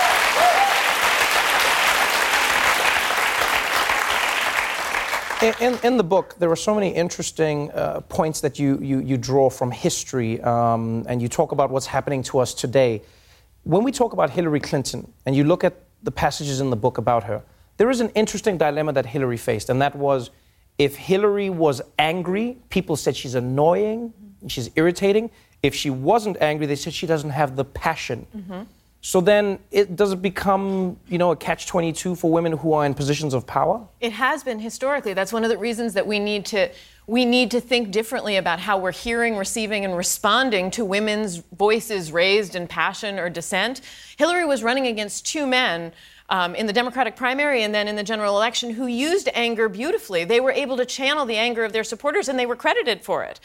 In, 5.60 5.78
in, 5.84 5.96
the 5.96 6.02
book, 6.02 6.34
there 6.40 6.50
are 6.50 6.56
so 6.56 6.74
many 6.74 6.92
interesting 6.92 7.70
uh, 7.70 8.00
points 8.08 8.40
that 8.40 8.58
you, 8.58 8.76
you, 8.82 8.98
you 8.98 9.16
draw 9.16 9.48
from 9.48 9.70
history, 9.70 10.40
um, 10.40 11.04
and 11.08 11.22
you 11.22 11.28
talk 11.28 11.52
about 11.52 11.70
what's 11.70 11.86
happening 11.86 12.24
to 12.24 12.40
us 12.40 12.52
today. 12.52 13.02
When 13.62 13.84
we 13.84 13.92
talk 13.92 14.12
about 14.12 14.30
Hillary 14.30 14.58
Clinton, 14.58 15.12
and 15.26 15.36
you 15.36 15.44
look 15.44 15.62
at 15.62 15.76
the 16.02 16.10
passages 16.10 16.60
in 16.60 16.70
the 16.70 16.76
book 16.76 16.98
about 16.98 17.22
her, 17.22 17.40
there 17.76 17.88
is 17.88 18.00
an 18.00 18.08
interesting 18.16 18.58
dilemma 18.58 18.92
that 18.94 19.06
Hillary 19.06 19.36
faced, 19.36 19.70
and 19.70 19.80
that 19.80 19.94
was 19.94 20.30
if 20.76 20.96
Hillary 20.96 21.50
was 21.50 21.82
angry, 22.00 22.58
people 22.68 22.96
said 22.96 23.14
she's 23.14 23.36
annoying, 23.36 24.12
she's 24.48 24.70
irritating. 24.74 25.30
If 25.62 25.74
she 25.74 25.90
wasn't 25.90 26.36
angry, 26.40 26.66
they 26.66 26.76
said 26.76 26.92
she 26.92 27.06
doesn't 27.06 27.30
have 27.30 27.56
the 27.56 27.64
passion. 27.64 28.26
So 29.00 29.20
then, 29.20 29.60
it, 29.70 29.94
does 29.94 30.12
it 30.12 30.20
become, 30.20 30.98
you 31.08 31.18
know, 31.18 31.30
a 31.30 31.36
catch-22 31.36 32.18
for 32.18 32.32
women 32.32 32.52
who 32.52 32.72
are 32.72 32.84
in 32.84 32.94
positions 32.94 33.32
of 33.32 33.46
power? 33.46 33.86
It 34.00 34.12
has 34.12 34.42
been 34.42 34.58
historically. 34.58 35.14
That's 35.14 35.32
one 35.32 35.44
of 35.44 35.50
the 35.50 35.56
reasons 35.56 35.94
that 35.94 36.06
we 36.06 36.18
need 36.18 36.44
to 36.46 36.70
we 37.08 37.24
need 37.24 37.50
to 37.52 37.60
think 37.60 37.90
differently 37.90 38.36
about 38.36 38.60
how 38.60 38.76
we're 38.76 38.92
hearing, 38.92 39.36
receiving, 39.36 39.82
and 39.86 39.96
responding 39.96 40.70
to 40.72 40.84
women's 40.84 41.38
voices 41.56 42.12
raised 42.12 42.54
in 42.54 42.68
passion 42.68 43.18
or 43.18 43.30
dissent. 43.30 43.80
Hillary 44.18 44.44
was 44.44 44.62
running 44.62 44.86
against 44.86 45.26
two 45.26 45.46
men. 45.46 45.92
Um, 46.30 46.54
in 46.54 46.66
the 46.66 46.74
Democratic 46.74 47.16
primary 47.16 47.62
and 47.62 47.74
then 47.74 47.88
in 47.88 47.96
the 47.96 48.02
general 48.02 48.36
election, 48.36 48.68
who 48.74 48.86
used 48.86 49.30
anger 49.32 49.66
beautifully. 49.66 50.24
They 50.24 50.40
were 50.40 50.52
able 50.52 50.76
to 50.76 50.84
channel 50.84 51.24
the 51.24 51.36
anger 51.36 51.64
of 51.64 51.72
their 51.72 51.84
supporters 51.84 52.28
and 52.28 52.38
they 52.38 52.44
were 52.44 52.54
credited 52.54 53.00
for 53.02 53.24
it. 53.24 53.40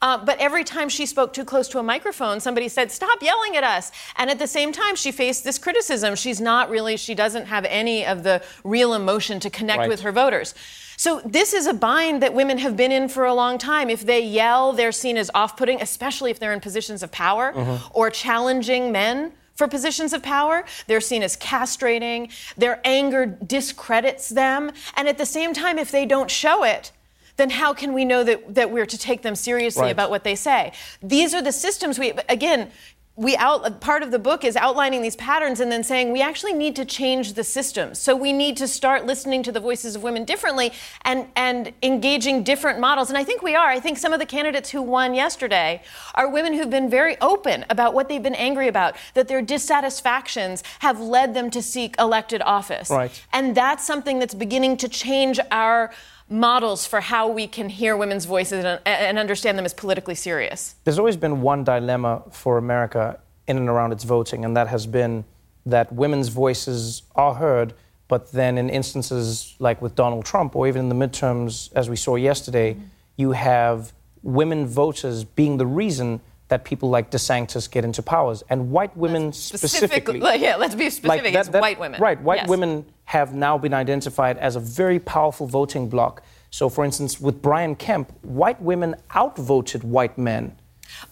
Uh, 0.00 0.24
but 0.24 0.38
every 0.38 0.62
time 0.62 0.88
she 0.88 1.04
spoke 1.04 1.32
too 1.32 1.44
close 1.44 1.66
to 1.70 1.80
a 1.80 1.82
microphone, 1.82 2.38
somebody 2.38 2.68
said, 2.68 2.92
Stop 2.92 3.20
yelling 3.24 3.56
at 3.56 3.64
us. 3.64 3.90
And 4.14 4.30
at 4.30 4.38
the 4.38 4.46
same 4.46 4.70
time, 4.70 4.94
she 4.94 5.10
faced 5.10 5.42
this 5.42 5.58
criticism. 5.58 6.14
She's 6.14 6.40
not 6.40 6.70
really, 6.70 6.96
she 6.96 7.12
doesn't 7.12 7.46
have 7.46 7.64
any 7.64 8.06
of 8.06 8.22
the 8.22 8.40
real 8.62 8.94
emotion 8.94 9.40
to 9.40 9.50
connect 9.50 9.80
Right. 9.80 9.88
with 9.88 10.02
her 10.02 10.12
voters. 10.12 10.54
So 10.96 11.20
this 11.24 11.52
is 11.52 11.66
a 11.66 11.74
bind 11.74 12.22
that 12.22 12.34
women 12.34 12.58
have 12.58 12.76
been 12.76 12.92
in 12.92 13.08
for 13.08 13.24
a 13.24 13.34
long 13.34 13.58
time. 13.58 13.90
If 13.90 14.06
they 14.06 14.20
yell, 14.20 14.72
they're 14.72 14.92
seen 14.92 15.16
as 15.16 15.28
off-putting, 15.34 15.80
especially 15.82 16.30
if 16.30 16.38
they're 16.38 16.52
in 16.52 16.60
positions 16.60 17.02
of 17.02 17.10
power 17.10 17.52
Mhm. 17.52 17.80
or 17.92 18.10
challenging 18.10 18.92
men 18.92 19.32
for 19.58 19.66
positions 19.66 20.12
of 20.12 20.22
power. 20.22 20.64
They're 20.86 21.00
seen 21.00 21.24
as 21.24 21.36
castrating. 21.36 22.30
Their 22.56 22.80
anger 22.84 23.26
discredits 23.26 24.28
them. 24.28 24.70
And 24.96 25.08
at 25.08 25.18
the 25.18 25.26
same 25.26 25.52
time, 25.52 25.78
if 25.78 25.90
they 25.90 26.06
don't 26.06 26.30
show 26.30 26.62
it, 26.62 26.92
then 27.36 27.50
how 27.50 27.74
can 27.74 27.92
we 27.92 28.04
know 28.04 28.22
that, 28.22 28.54
that 28.54 28.70
we're 28.70 28.86
to 28.86 28.96
take 28.98 29.22
them 29.22 29.34
seriously 29.34 29.82
Right. 29.82 29.90
about 29.90 30.10
what 30.10 30.22
they 30.22 30.36
say? 30.36 30.72
These 31.02 31.34
are 31.34 31.42
the 31.42 31.52
systems 31.52 31.98
we, 31.98 32.12
again, 32.28 32.70
we 33.18 33.36
out 33.36 33.80
part 33.80 34.04
of 34.04 34.12
the 34.12 34.18
book 34.18 34.44
is 34.44 34.54
outlining 34.54 35.02
these 35.02 35.16
patterns 35.16 35.58
and 35.58 35.72
then 35.72 35.82
saying 35.82 36.12
we 36.12 36.22
actually 36.22 36.52
need 36.52 36.76
to 36.76 36.84
change 36.84 37.32
the 37.32 37.42
system 37.42 37.94
So 37.94 38.14
we 38.14 38.32
need 38.32 38.56
to 38.58 38.68
start 38.68 39.06
listening 39.06 39.42
to 39.42 39.52
the 39.52 39.58
voices 39.58 39.96
of 39.96 40.02
women 40.04 40.24
differently 40.24 40.72
and 41.02 41.26
and 41.34 41.72
engaging 41.82 42.44
different 42.44 42.78
models. 42.78 43.08
And 43.08 43.18
I 43.18 43.24
think 43.24 43.42
we 43.42 43.56
are. 43.56 43.68
I 43.68 43.80
think 43.80 43.98
some 43.98 44.12
of 44.12 44.20
the 44.20 44.26
candidates 44.26 44.70
who 44.70 44.82
won 44.82 45.14
yesterday 45.14 45.82
are 46.14 46.28
women 46.28 46.52
who've 46.54 46.70
been 46.70 46.88
very 46.88 47.20
open 47.20 47.64
about 47.68 47.92
what 47.92 48.08
they've 48.08 48.22
been 48.22 48.36
angry 48.36 48.68
about, 48.68 48.96
that 49.14 49.26
their 49.26 49.42
dissatisfactions 49.42 50.62
have 50.78 51.00
led 51.00 51.34
them 51.34 51.50
to 51.50 51.60
seek 51.60 51.96
elected 51.98 52.40
office. 52.42 52.88
Right. 52.88 53.24
And 53.32 53.56
that's 53.56 53.84
something 53.84 54.20
that's 54.20 54.34
beginning 54.34 54.76
to 54.78 54.88
change 54.88 55.40
our 55.50 55.90
models 56.30 56.86
for 56.86 57.00
how 57.00 57.28
we 57.28 57.46
can 57.46 57.68
hear 57.68 57.96
women's 57.96 58.24
voices 58.24 58.64
and, 58.64 58.80
and 58.84 59.18
understand 59.18 59.56
them 59.56 59.64
as 59.64 59.74
politically 59.74 60.14
serious. 60.14 60.74
There's 60.84 60.98
always 60.98 61.16
been 61.16 61.40
one 61.40 61.64
dilemma 61.64 62.22
for 62.30 62.58
America 62.58 63.18
in 63.46 63.56
and 63.56 63.68
around 63.68 63.92
its 63.92 64.04
voting, 64.04 64.44
and 64.44 64.56
that 64.56 64.68
has 64.68 64.86
been 64.86 65.24
that 65.64 65.92
women's 65.92 66.28
voices 66.28 67.02
are 67.14 67.34
heard, 67.34 67.74
but 68.08 68.32
then 68.32 68.58
in 68.58 68.70
instances 68.70 69.54
like 69.58 69.80
with 69.82 69.94
Donald 69.94 70.24
Trump, 70.24 70.54
or 70.56 70.66
even 70.68 70.82
in 70.82 70.88
the 70.88 71.06
midterms, 71.06 71.70
as 71.74 71.88
we 71.90 71.96
saw 71.96 72.16
yesterday, 72.16 72.76
you 73.16 73.32
have 73.32 73.92
women 74.22 74.66
voters 74.66 75.24
being 75.24 75.56
the 75.56 75.66
reason 75.66 76.20
that 76.48 76.64
people 76.64 76.88
like 76.88 77.10
DeSantis 77.10 77.70
get 77.70 77.84
into 77.84 78.02
powers, 78.02 78.42
and 78.48 78.70
white 78.70 78.96
women 78.96 79.32
specifically. 79.32 80.18
Specifically, 80.18 80.42
yeah, 80.42 80.56
let's 80.56 80.74
be 80.74 80.88
specific. 80.90 81.08
Like 81.24 81.32
that- 81.34 81.40
it's 81.40 81.48
that- 81.50 81.60
white 81.60 81.78
women. 81.78 82.00
Right, 82.00 82.20
white 82.22 82.38
Yes. 82.40 82.48
women 82.48 82.86
have 83.04 83.34
now 83.34 83.58
been 83.58 83.74
identified 83.74 84.38
as 84.38 84.56
a 84.56 84.60
very 84.60 84.98
powerful 84.98 85.46
voting 85.46 85.88
bloc. 85.88 86.22
So, 86.50 86.68
for 86.70 86.84
instance, 86.84 87.20
with 87.20 87.42
Brian 87.42 87.74
Kemp, 87.74 88.12
white 88.22 88.60
women 88.62 88.96
outvoted 89.14 89.84
white 89.84 90.16
men. 90.16 90.56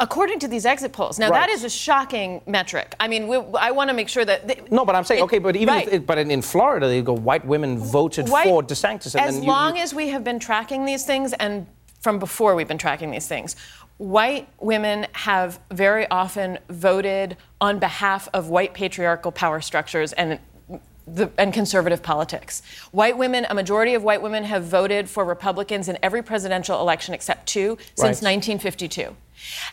According 0.01 0.39
to 0.39 0.49
these 0.49 0.65
exit 0.65 0.95
polls. 0.95 1.19
Now, 1.19 1.29
Right. 1.29 1.41
that 1.41 1.51
is 1.51 1.63
a 1.63 1.69
shocking 1.69 2.41
metric. 2.47 2.95
I 2.99 3.09
mean, 3.09 3.29
we, 3.29 3.37
I 3.61 3.73
want 3.73 3.89
to 3.91 3.95
make 3.95 4.09
sure 4.09 4.25
that. 4.25 4.49
they- 4.49 4.63
No, 4.71 4.87
but 4.87 4.95
I'm 4.97 5.05
saying, 5.05 5.21
It- 5.21 5.25
okay, 5.25 5.39
but 5.39 5.55
even 5.55 5.75
right. 5.75 5.87
if 5.87 5.93
it, 5.93 6.07
but 6.07 6.17
in, 6.17 6.31
in 6.31 6.41
Florida, 6.41 6.89
they 6.89 7.03
go 7.03 7.13
white 7.13 7.45
women 7.47 7.79
voted 7.79 8.31
White- 8.31 8.45
for 8.47 8.63
DeSantis, 8.63 9.15
and 9.15 9.27
as 9.27 9.35
then 9.35 9.43
you- 9.45 9.51
long 9.51 9.77
as 9.79 9.93
we 9.93 10.09
have 10.09 10.25
been 10.25 10.39
tracking 10.39 10.87
these 10.87 11.05
things, 11.05 11.35
and 11.35 11.67
from 12.07 12.21
before 12.21 12.55
we've 12.55 12.69
been 12.69 12.79
tracking 12.79 13.11
these 13.11 13.27
things, 13.27 13.57
white 13.97 14.49
women 14.61 15.09
have 15.11 15.59
very 15.73 16.09
often 16.09 16.57
voted 16.71 17.37
on 17.61 17.81
behalf 17.81 18.29
of 18.33 18.49
white 18.49 18.75
patriarchal 18.75 19.33
power 19.33 19.61
structures 19.61 20.13
and. 20.13 20.39
The, 21.09 21.31
and 21.39 21.55
conservative 21.55 22.03
politics. 22.03 22.63
White 22.91 23.17
women, 23.17 23.47
a 23.49 23.55
majority 23.55 23.95
of 23.95 24.03
white 24.03 24.21
women 24.23 24.43
have 24.43 24.65
voted 24.65 25.09
for 25.09 25.25
Republicans 25.25 25.89
in 25.89 25.97
every 26.03 26.21
presidential 26.21 26.81
election 26.81 27.15
except 27.15 27.47
two 27.47 27.79
since 27.95 28.23
1952. 28.23 29.15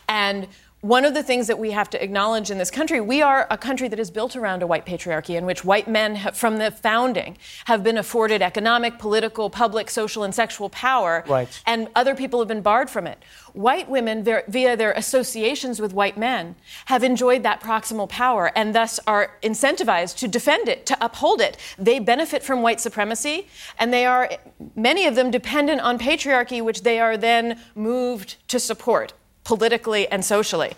And 0.08 0.46
one 0.84 1.06
of 1.06 1.14
the 1.14 1.22
things 1.22 1.46
that 1.46 1.58
we 1.58 1.70
have 1.70 1.88
to 1.88 2.04
acknowledge 2.04 2.50
in 2.50 2.58
this 2.58 2.70
country, 2.70 3.00
we 3.00 3.22
are 3.22 3.46
a 3.48 3.56
country 3.56 3.88
that 3.88 3.98
is 3.98 4.10
built 4.10 4.36
around 4.36 4.62
a 4.62 4.66
white 4.66 4.84
patriarchy 4.84 5.34
in 5.34 5.46
which 5.46 5.64
white 5.64 5.88
men 5.88 6.14
have, 6.14 6.36
from 6.36 6.58
the 6.58 6.70
founding 6.70 7.38
have 7.64 7.82
been 7.82 7.96
afforded 7.96 8.42
economic, 8.42 8.98
political, 8.98 9.48
public, 9.48 9.88
social, 9.88 10.24
and 10.24 10.34
sexual 10.34 10.68
power. 10.68 11.24
Right. 11.26 11.48
And 11.64 11.88
other 11.94 12.14
people 12.14 12.38
have 12.38 12.48
been 12.48 12.60
barred 12.60 12.90
from 12.90 13.06
it. 13.06 13.22
White 13.54 13.88
women, 13.88 14.22
via 14.24 14.76
their 14.76 14.92
associations 14.92 15.80
with 15.80 15.94
white 15.94 16.18
men, 16.18 16.54
have 16.84 17.02
enjoyed 17.02 17.44
that 17.44 17.62
proximal 17.62 18.06
power 18.06 18.52
and 18.54 18.74
thus 18.74 19.00
are 19.06 19.38
incentivized 19.42 20.18
to 20.18 20.28
defend 20.28 20.68
it, 20.68 20.84
to 20.84 21.02
uphold 21.02 21.40
it. 21.40 21.56
They 21.78 21.98
benefit 21.98 22.42
from 22.42 22.60
white 22.60 22.78
supremacy, 22.78 23.48
and 23.78 23.90
they 23.90 24.04
are, 24.04 24.28
many 24.76 25.06
of 25.06 25.14
them, 25.14 25.30
dependent 25.30 25.80
on 25.80 25.98
patriarchy, 25.98 26.62
which 26.62 26.82
they 26.82 27.00
are 27.00 27.16
then 27.16 27.58
moved 27.74 28.36
to 28.48 28.60
support 28.60 29.14
politically 29.44 30.08
and 30.08 30.24
socially. 30.24 30.72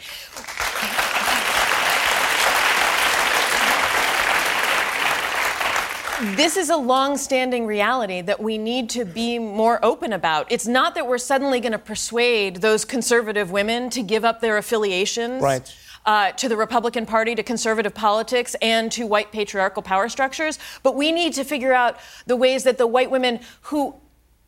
This 6.35 6.57
is 6.57 6.71
a 6.71 6.77
long-standing 6.79 7.67
reality 7.67 8.23
that 8.23 8.41
we 8.41 8.57
need 8.57 8.89
to 8.91 9.05
be 9.05 9.39
more 9.39 9.79
open 9.85 10.15
about. 10.15 10.51
It's 10.51 10.67
not 10.67 10.95
that 10.95 11.07
we're 11.07 11.19
suddenly 11.19 11.61
going 11.61 11.73
to 11.73 11.79
persuade 11.79 12.57
those 12.63 12.87
conservative 12.87 13.51
women 13.51 13.91
to 13.91 14.03
give 14.03 14.25
up 14.25 14.41
their 14.41 14.57
affiliations 14.57 15.43
Right. 15.43 15.75
uh, 16.07 16.33
to 16.33 16.49
the 16.49 16.57
Republican 16.57 17.05
Party, 17.05 17.35
to 17.35 17.43
conservative 17.43 17.95
politics, 17.95 18.57
and 18.63 18.91
to 18.93 19.07
white 19.07 19.31
patriarchal 19.31 19.83
power 19.83 20.09
structures. 20.09 20.59
But 20.83 20.95
we 20.97 21.13
need 21.13 21.35
to 21.35 21.45
figure 21.45 21.75
out 21.75 21.99
the 22.25 22.35
ways 22.37 22.65
that 22.65 22.79
the 22.79 22.87
white 22.87 23.11
women 23.11 23.41
who 23.63 23.95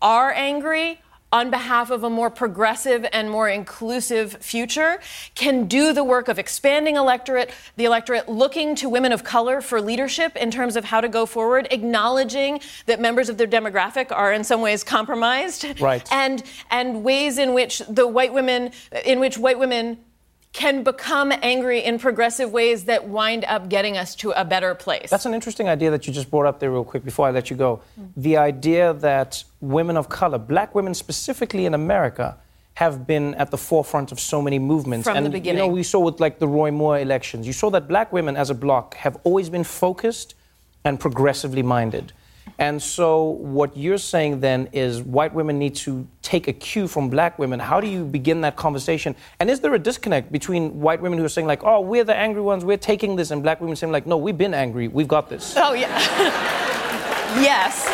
are 0.01 0.33
angry 0.33 1.03
on 1.33 1.51
behalf 1.51 1.91
of 1.91 2.05
a 2.05 2.11
more 2.11 2.31
progressive 2.31 3.07
and 3.13 3.31
more 3.31 3.49
inclusive 3.49 4.33
future 4.41 4.99
can 5.35 5.67
do 5.67 5.93
the 5.93 6.03
work 6.05 6.29
of 6.29 6.39
expanding 6.39 6.97
electorate 6.97 7.51
the 7.77 7.85
electorate 7.85 8.29
looking 8.29 8.75
to 8.75 8.89
women 8.89 9.13
of 9.13 9.25
color 9.25 9.61
for 9.61 9.81
leadership 9.81 10.35
in 10.37 10.51
terms 10.51 10.75
of 10.75 10.85
how 10.87 11.01
to 11.01 11.09
go 11.09 11.27
forward 11.27 11.69
acknowledging 11.71 12.61
that 12.87 12.99
members 13.01 13.29
of 13.29 13.37
their 13.37 13.47
demographic 13.47 14.11
are 14.11 14.33
in 14.33 14.43
some 14.43 14.61
ways 14.63 14.83
compromised 14.83 15.67
Right. 15.81 16.11
and 16.11 16.43
and 16.71 17.05
ways 17.05 17.37
in 17.39 17.53
which 17.53 17.81
the 17.89 18.07
white 18.07 18.33
women 18.33 18.71
in 19.05 19.21
which 19.21 19.37
white 19.37 19.59
women 19.59 19.99
can 20.53 20.83
become 20.83 21.33
angry 21.43 21.81
in 21.81 21.99
progressive 21.99 22.51
ways 22.53 22.85
that 22.85 23.07
wind 23.07 23.45
up 23.47 23.69
getting 23.69 23.97
us 23.97 24.15
to 24.17 24.31
a 24.31 24.45
better 24.45 24.75
place. 24.75 25.11
That's 25.11 25.27
an 25.27 25.35
interesting 25.35 25.69
idea 25.69 25.91
that 25.91 26.07
you 26.07 26.13
just 26.13 26.31
brought 26.31 26.47
up 26.47 26.59
there, 26.59 26.71
real 26.71 26.85
quick, 26.85 27.05
before 27.05 27.27
I 27.27 27.31
let 27.31 27.51
you 27.51 27.57
go. 27.57 27.83
Mm. 28.01 28.09
The 28.17 28.37
idea 28.39 28.95
that 28.95 29.45
women 29.61 29.97
of 29.97 30.09
color, 30.09 30.39
black 30.39 30.75
women 30.75 30.95
specifically 30.95 31.67
in 31.67 31.75
America, 31.75 32.39
have 32.75 33.07
been 33.07 33.35
at 33.35 33.51
the 33.51 33.59
forefront 33.59 34.13
of 34.13 34.21
so 34.21 34.41
many 34.41 34.59
movements. 34.59 35.05
From 35.05 35.25
the 35.25 35.37
and, 35.37 35.47
You 35.47 35.53
know, 35.53 35.67
we 35.67 35.83
saw 35.83 35.99
with 35.99 36.21
like 36.21 36.39
the 36.39 36.47
Roy 36.47 36.71
Moore 36.71 36.99
elections, 37.01 37.45
you 37.47 37.53
saw 37.53 37.71
that 37.71 37.89
black 37.89 38.13
women 38.13 38.37
as 38.37 38.51
a 38.51 38.55
bloc 38.55 38.95
have 38.95 39.17
always 39.25 39.51
been 39.51 39.65
focused 39.65 40.35
and 40.85 40.99
progressively 40.99 41.63
minded. 41.63 42.13
And 42.59 42.83
so, 42.83 43.23
what 43.25 43.77
you're 43.77 43.99
saying 43.99 44.41
then 44.41 44.69
is 44.73 45.03
white 45.03 45.35
women 45.35 45.59
need 45.59 45.75
to 45.77 46.07
take 46.23 46.49
a 46.49 46.53
cue 46.53 46.89
from 46.89 47.09
black 47.09 47.39
women. 47.39 47.61
How 47.61 47.81
do 47.81 47.87
you 47.87 48.05
begin 48.05 48.41
that 48.43 48.57
conversation? 48.57 49.15
And 49.41 49.51
is 49.51 49.61
there 49.61 49.75
a 49.75 49.79
disconnect 49.79 50.33
between 50.33 50.81
white 50.81 51.01
women 51.01 51.19
who 51.19 51.25
are 51.25 51.29
saying, 51.29 51.47
like, 51.47 51.65
oh, 51.65 51.81
we're 51.81 52.05
the 52.05 52.15
angry 52.15 52.43
ones, 52.43 52.65
we're 52.65 52.77
taking 52.77 53.17
this, 53.17 53.31
and 53.31 53.43
black 53.43 53.61
women 53.61 53.77
saying, 53.77 53.93
like, 53.93 54.07
no, 54.07 54.17
we've 54.17 54.39
been 54.39 54.55
angry, 54.55 54.89
we've 54.89 55.09
got 55.09 55.29
this? 55.29 55.55
Oh, 55.57 55.73
yeah. 55.73 55.89
yes. 57.41 57.87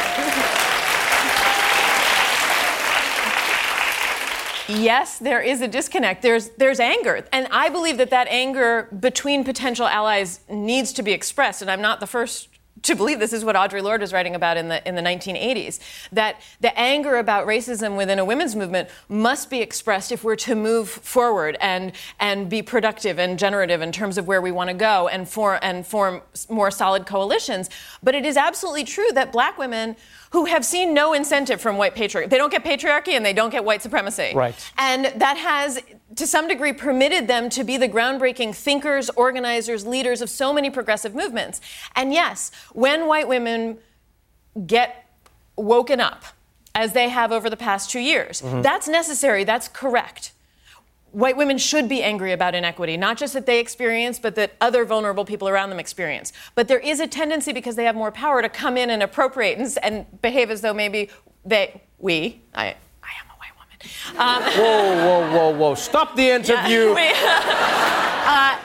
Yes, 4.68 5.18
there 5.18 5.42
is 5.42 5.60
a 5.60 5.68
disconnect. 5.68 6.22
There's, 6.22 6.48
there's 6.50 6.80
anger. 6.80 7.24
And 7.32 7.48
I 7.50 7.68
believe 7.68 7.98
that 7.98 8.10
that 8.10 8.28
anger 8.28 8.88
between 8.98 9.44
potential 9.44 9.86
allies 9.86 10.40
needs 10.48 10.92
to 10.94 11.02
be 11.02 11.12
expressed. 11.12 11.60
And 11.60 11.70
I'm 11.70 11.82
not 11.82 12.00
the 12.00 12.06
first 12.06 12.48
to 12.84 12.94
believe 12.94 13.18
this 13.18 13.32
is 13.32 13.44
what 13.44 13.56
Audre 13.56 13.82
Lorde 13.82 14.00
was 14.00 14.12
writing 14.12 14.34
about 14.34 14.56
in 14.56 14.68
the, 14.68 14.86
in 14.86 14.94
the 14.94 15.02
1980s. 15.02 15.80
That 16.12 16.40
the 16.60 16.76
anger 16.78 17.16
about 17.16 17.46
racism 17.46 17.96
within 17.96 18.18
a 18.18 18.24
women's 18.24 18.54
movement 18.54 18.88
must 19.08 19.50
be 19.50 19.60
expressed 19.60 20.12
if 20.12 20.22
we're 20.22 20.36
to 20.36 20.54
move 20.54 20.88
forward 20.88 21.56
and, 21.60 21.92
and 22.20 22.48
be 22.48 22.62
productive 22.62 23.18
and 23.18 23.38
generative 23.38 23.82
in 23.82 23.90
terms 23.92 24.18
of 24.18 24.26
where 24.26 24.40
we 24.40 24.52
want 24.52 24.68
to 24.68 24.74
go 24.74 25.08
and, 25.08 25.28
for, 25.28 25.62
and 25.64 25.86
form 25.86 26.22
more 26.48 26.70
solid 26.70 27.06
coalitions. 27.06 27.68
But 28.02 28.14
it 28.14 28.24
is 28.24 28.36
absolutely 28.36 28.84
true 28.84 29.08
that 29.14 29.32
black 29.32 29.58
women 29.58 29.96
who 30.30 30.46
have 30.46 30.64
seen 30.64 30.92
no 30.92 31.12
incentive 31.12 31.60
from 31.60 31.76
white 31.76 31.94
patriarchy, 31.94 32.28
they 32.28 32.38
don't 32.38 32.50
get 32.50 32.64
patriarchy 32.64 33.12
and 33.12 33.24
they 33.24 33.32
don't 33.32 33.50
get 33.50 33.64
white 33.64 33.80
supremacy. 33.80 34.32
Right. 34.34 34.54
And 34.76 35.06
that 35.20 35.36
has, 35.36 35.80
to 36.16 36.26
some 36.26 36.48
degree, 36.48 36.72
permitted 36.72 37.26
them 37.28 37.48
to 37.50 37.64
be 37.64 37.76
the 37.76 37.88
groundbreaking 37.88 38.54
thinkers, 38.54 39.10
organizers, 39.10 39.86
leaders 39.86 40.20
of 40.20 40.30
so 40.30 40.52
many 40.52 40.70
progressive 40.70 41.14
movements. 41.14 41.60
And 41.96 42.12
yes, 42.12 42.50
when 42.72 43.06
white 43.06 43.28
women 43.28 43.78
get 44.66 45.06
woken 45.56 46.00
up, 46.00 46.24
as 46.74 46.92
they 46.92 47.08
have 47.08 47.30
over 47.30 47.48
the 47.48 47.56
past 47.56 47.90
two 47.90 48.00
years, 48.00 48.42
Mhm. 48.42 48.62
that's 48.62 48.88
necessary, 48.88 49.44
that's 49.44 49.68
correct. 49.68 50.32
White 51.12 51.36
women 51.36 51.58
should 51.58 51.88
be 51.88 52.02
angry 52.02 52.32
about 52.32 52.56
inequity, 52.56 52.96
not 52.96 53.16
just 53.16 53.34
that 53.34 53.46
they 53.46 53.60
experience, 53.60 54.18
but 54.18 54.34
that 54.34 54.54
other 54.60 54.84
vulnerable 54.84 55.24
people 55.24 55.48
around 55.48 55.70
them 55.70 55.78
experience. 55.78 56.32
But 56.56 56.66
there 56.66 56.80
is 56.80 56.98
a 56.98 57.06
tendency, 57.06 57.52
because 57.52 57.76
they 57.76 57.84
have 57.84 57.94
more 57.94 58.10
power, 58.10 58.42
to 58.42 58.48
come 58.48 58.76
in 58.76 58.90
and 58.90 59.00
appropriate 59.02 59.56
and, 59.58 59.78
and 59.82 60.20
behave 60.20 60.50
as 60.50 60.60
though 60.62 60.74
maybe 60.74 61.10
they, 61.44 61.80
we, 61.98 62.40
I, 62.52 62.74
Um, 64.18 64.42
Whoa, 64.42 64.94
whoa, 65.04 65.30
whoa, 65.30 65.50
whoa. 65.50 65.74
Stop 65.74 66.16
the 66.16 66.30
interview. 66.30 66.94
uh, 66.96 68.58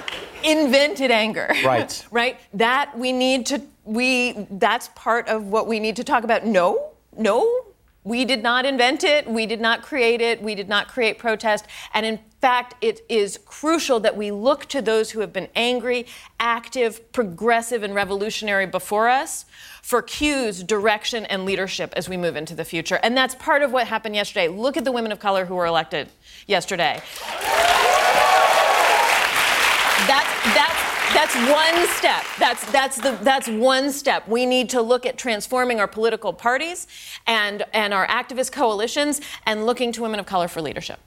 invented 0.44 1.12
anger. 1.12 1.50
Right. 1.64 2.06
right? 2.12 2.40
That 2.54 2.98
we 2.98 3.12
need 3.12 3.46
to 3.48 3.62
we 3.86 4.48
that's 4.52 4.90
part 4.90 5.28
of 5.28 5.48
what 5.48 5.68
we 5.68 5.80
need 5.80 5.96
to 5.96 6.04
talk 6.04 6.24
about. 6.24 6.46
No, 6.46 6.92
no. 7.18 7.66
We 8.04 8.24
did 8.24 8.42
not 8.42 8.66
invent 8.66 9.04
it. 9.04 9.28
We 9.28 9.46
did 9.46 9.60
not 9.60 9.82
create 9.82 10.22
it. 10.22 10.42
We 10.42 10.56
did 10.56 10.70
not 10.70 10.88
create 10.88 11.20
protest. 11.20 11.66
And 11.94 12.06
in 12.06 12.20
fact, 12.40 12.76
it 12.82 13.02
is 13.10 13.38
crucial 13.46 14.00
that 14.00 14.16
we 14.16 14.32
look 14.32 14.66
to 14.68 14.82
those 14.82 15.12
who 15.12 15.20
have 15.20 15.34
been 15.34 15.50
angry, 15.54 16.06
active, 16.40 17.12
progressive, 17.12 17.84
and 17.84 17.94
revolutionary 17.94 18.66
before 18.66 19.10
us 19.10 19.46
for 19.82 20.02
cues, 20.02 20.64
direction, 20.64 21.26
and 21.26 21.44
leadership 21.44 21.94
as 21.98 22.08
we 22.08 22.16
move 22.16 22.38
into 22.38 22.56
the 22.56 22.64
future. 22.64 23.00
And 23.04 23.18
that's 23.18 23.36
part 23.36 23.64
of 23.64 23.74
what 23.74 23.88
happened 23.88 24.16
yesterday. 24.16 24.48
Look 24.48 24.78
at 24.78 24.86
the 24.86 24.92
women 24.92 25.12
of 25.12 25.20
color 25.20 25.46
who 25.46 25.56
were 25.56 25.66
elected 25.66 26.08
yesterday. 26.48 27.02
That's, 30.08 30.30
that's, 30.56 30.80
that's 31.14 31.36
one 31.36 31.89
step. 32.00 32.24
That's, 32.40 32.72
that's, 32.72 32.98
the, 32.98 33.12
that's 33.22 33.48
one 33.50 33.92
step. 33.92 34.28
We 34.28 34.46
need 34.46 34.70
to 34.70 34.82
look 34.82 35.06
at 35.06 35.18
transforming 35.18 35.80
our 35.82 35.88
political 35.88 36.32
parties 36.32 36.88
and, 37.28 37.64
and 37.74 37.94
our 37.94 38.08
activist 38.08 38.54
coalitions 38.54 39.20
and 39.46 39.66
looking 39.66 39.92
to 39.92 40.02
women 40.02 40.20
of 40.20 40.26
color 40.26 40.48
for 40.48 40.62
leadership. 40.62 41.00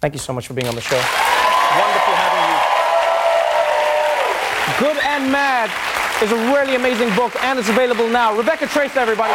Thank 0.00 0.14
you 0.14 0.20
so 0.20 0.32
much 0.32 0.48
for 0.48 0.54
being 0.54 0.66
on 0.66 0.74
the 0.74 0.80
show. 0.80 0.96
Wonderful 0.96 2.14
having 2.18 2.44
you. 2.50 2.58
Good 4.80 5.02
and 5.04 5.30
Mad 5.30 5.70
is 6.22 6.32
a 6.32 6.36
really 6.52 6.74
amazing 6.74 7.14
book, 7.14 7.32
and 7.44 7.58
it's 7.58 7.68
available 7.68 8.08
now. 8.08 8.36
Rebecca 8.36 8.66
Traister, 8.66 8.96
everybody. 8.96 9.34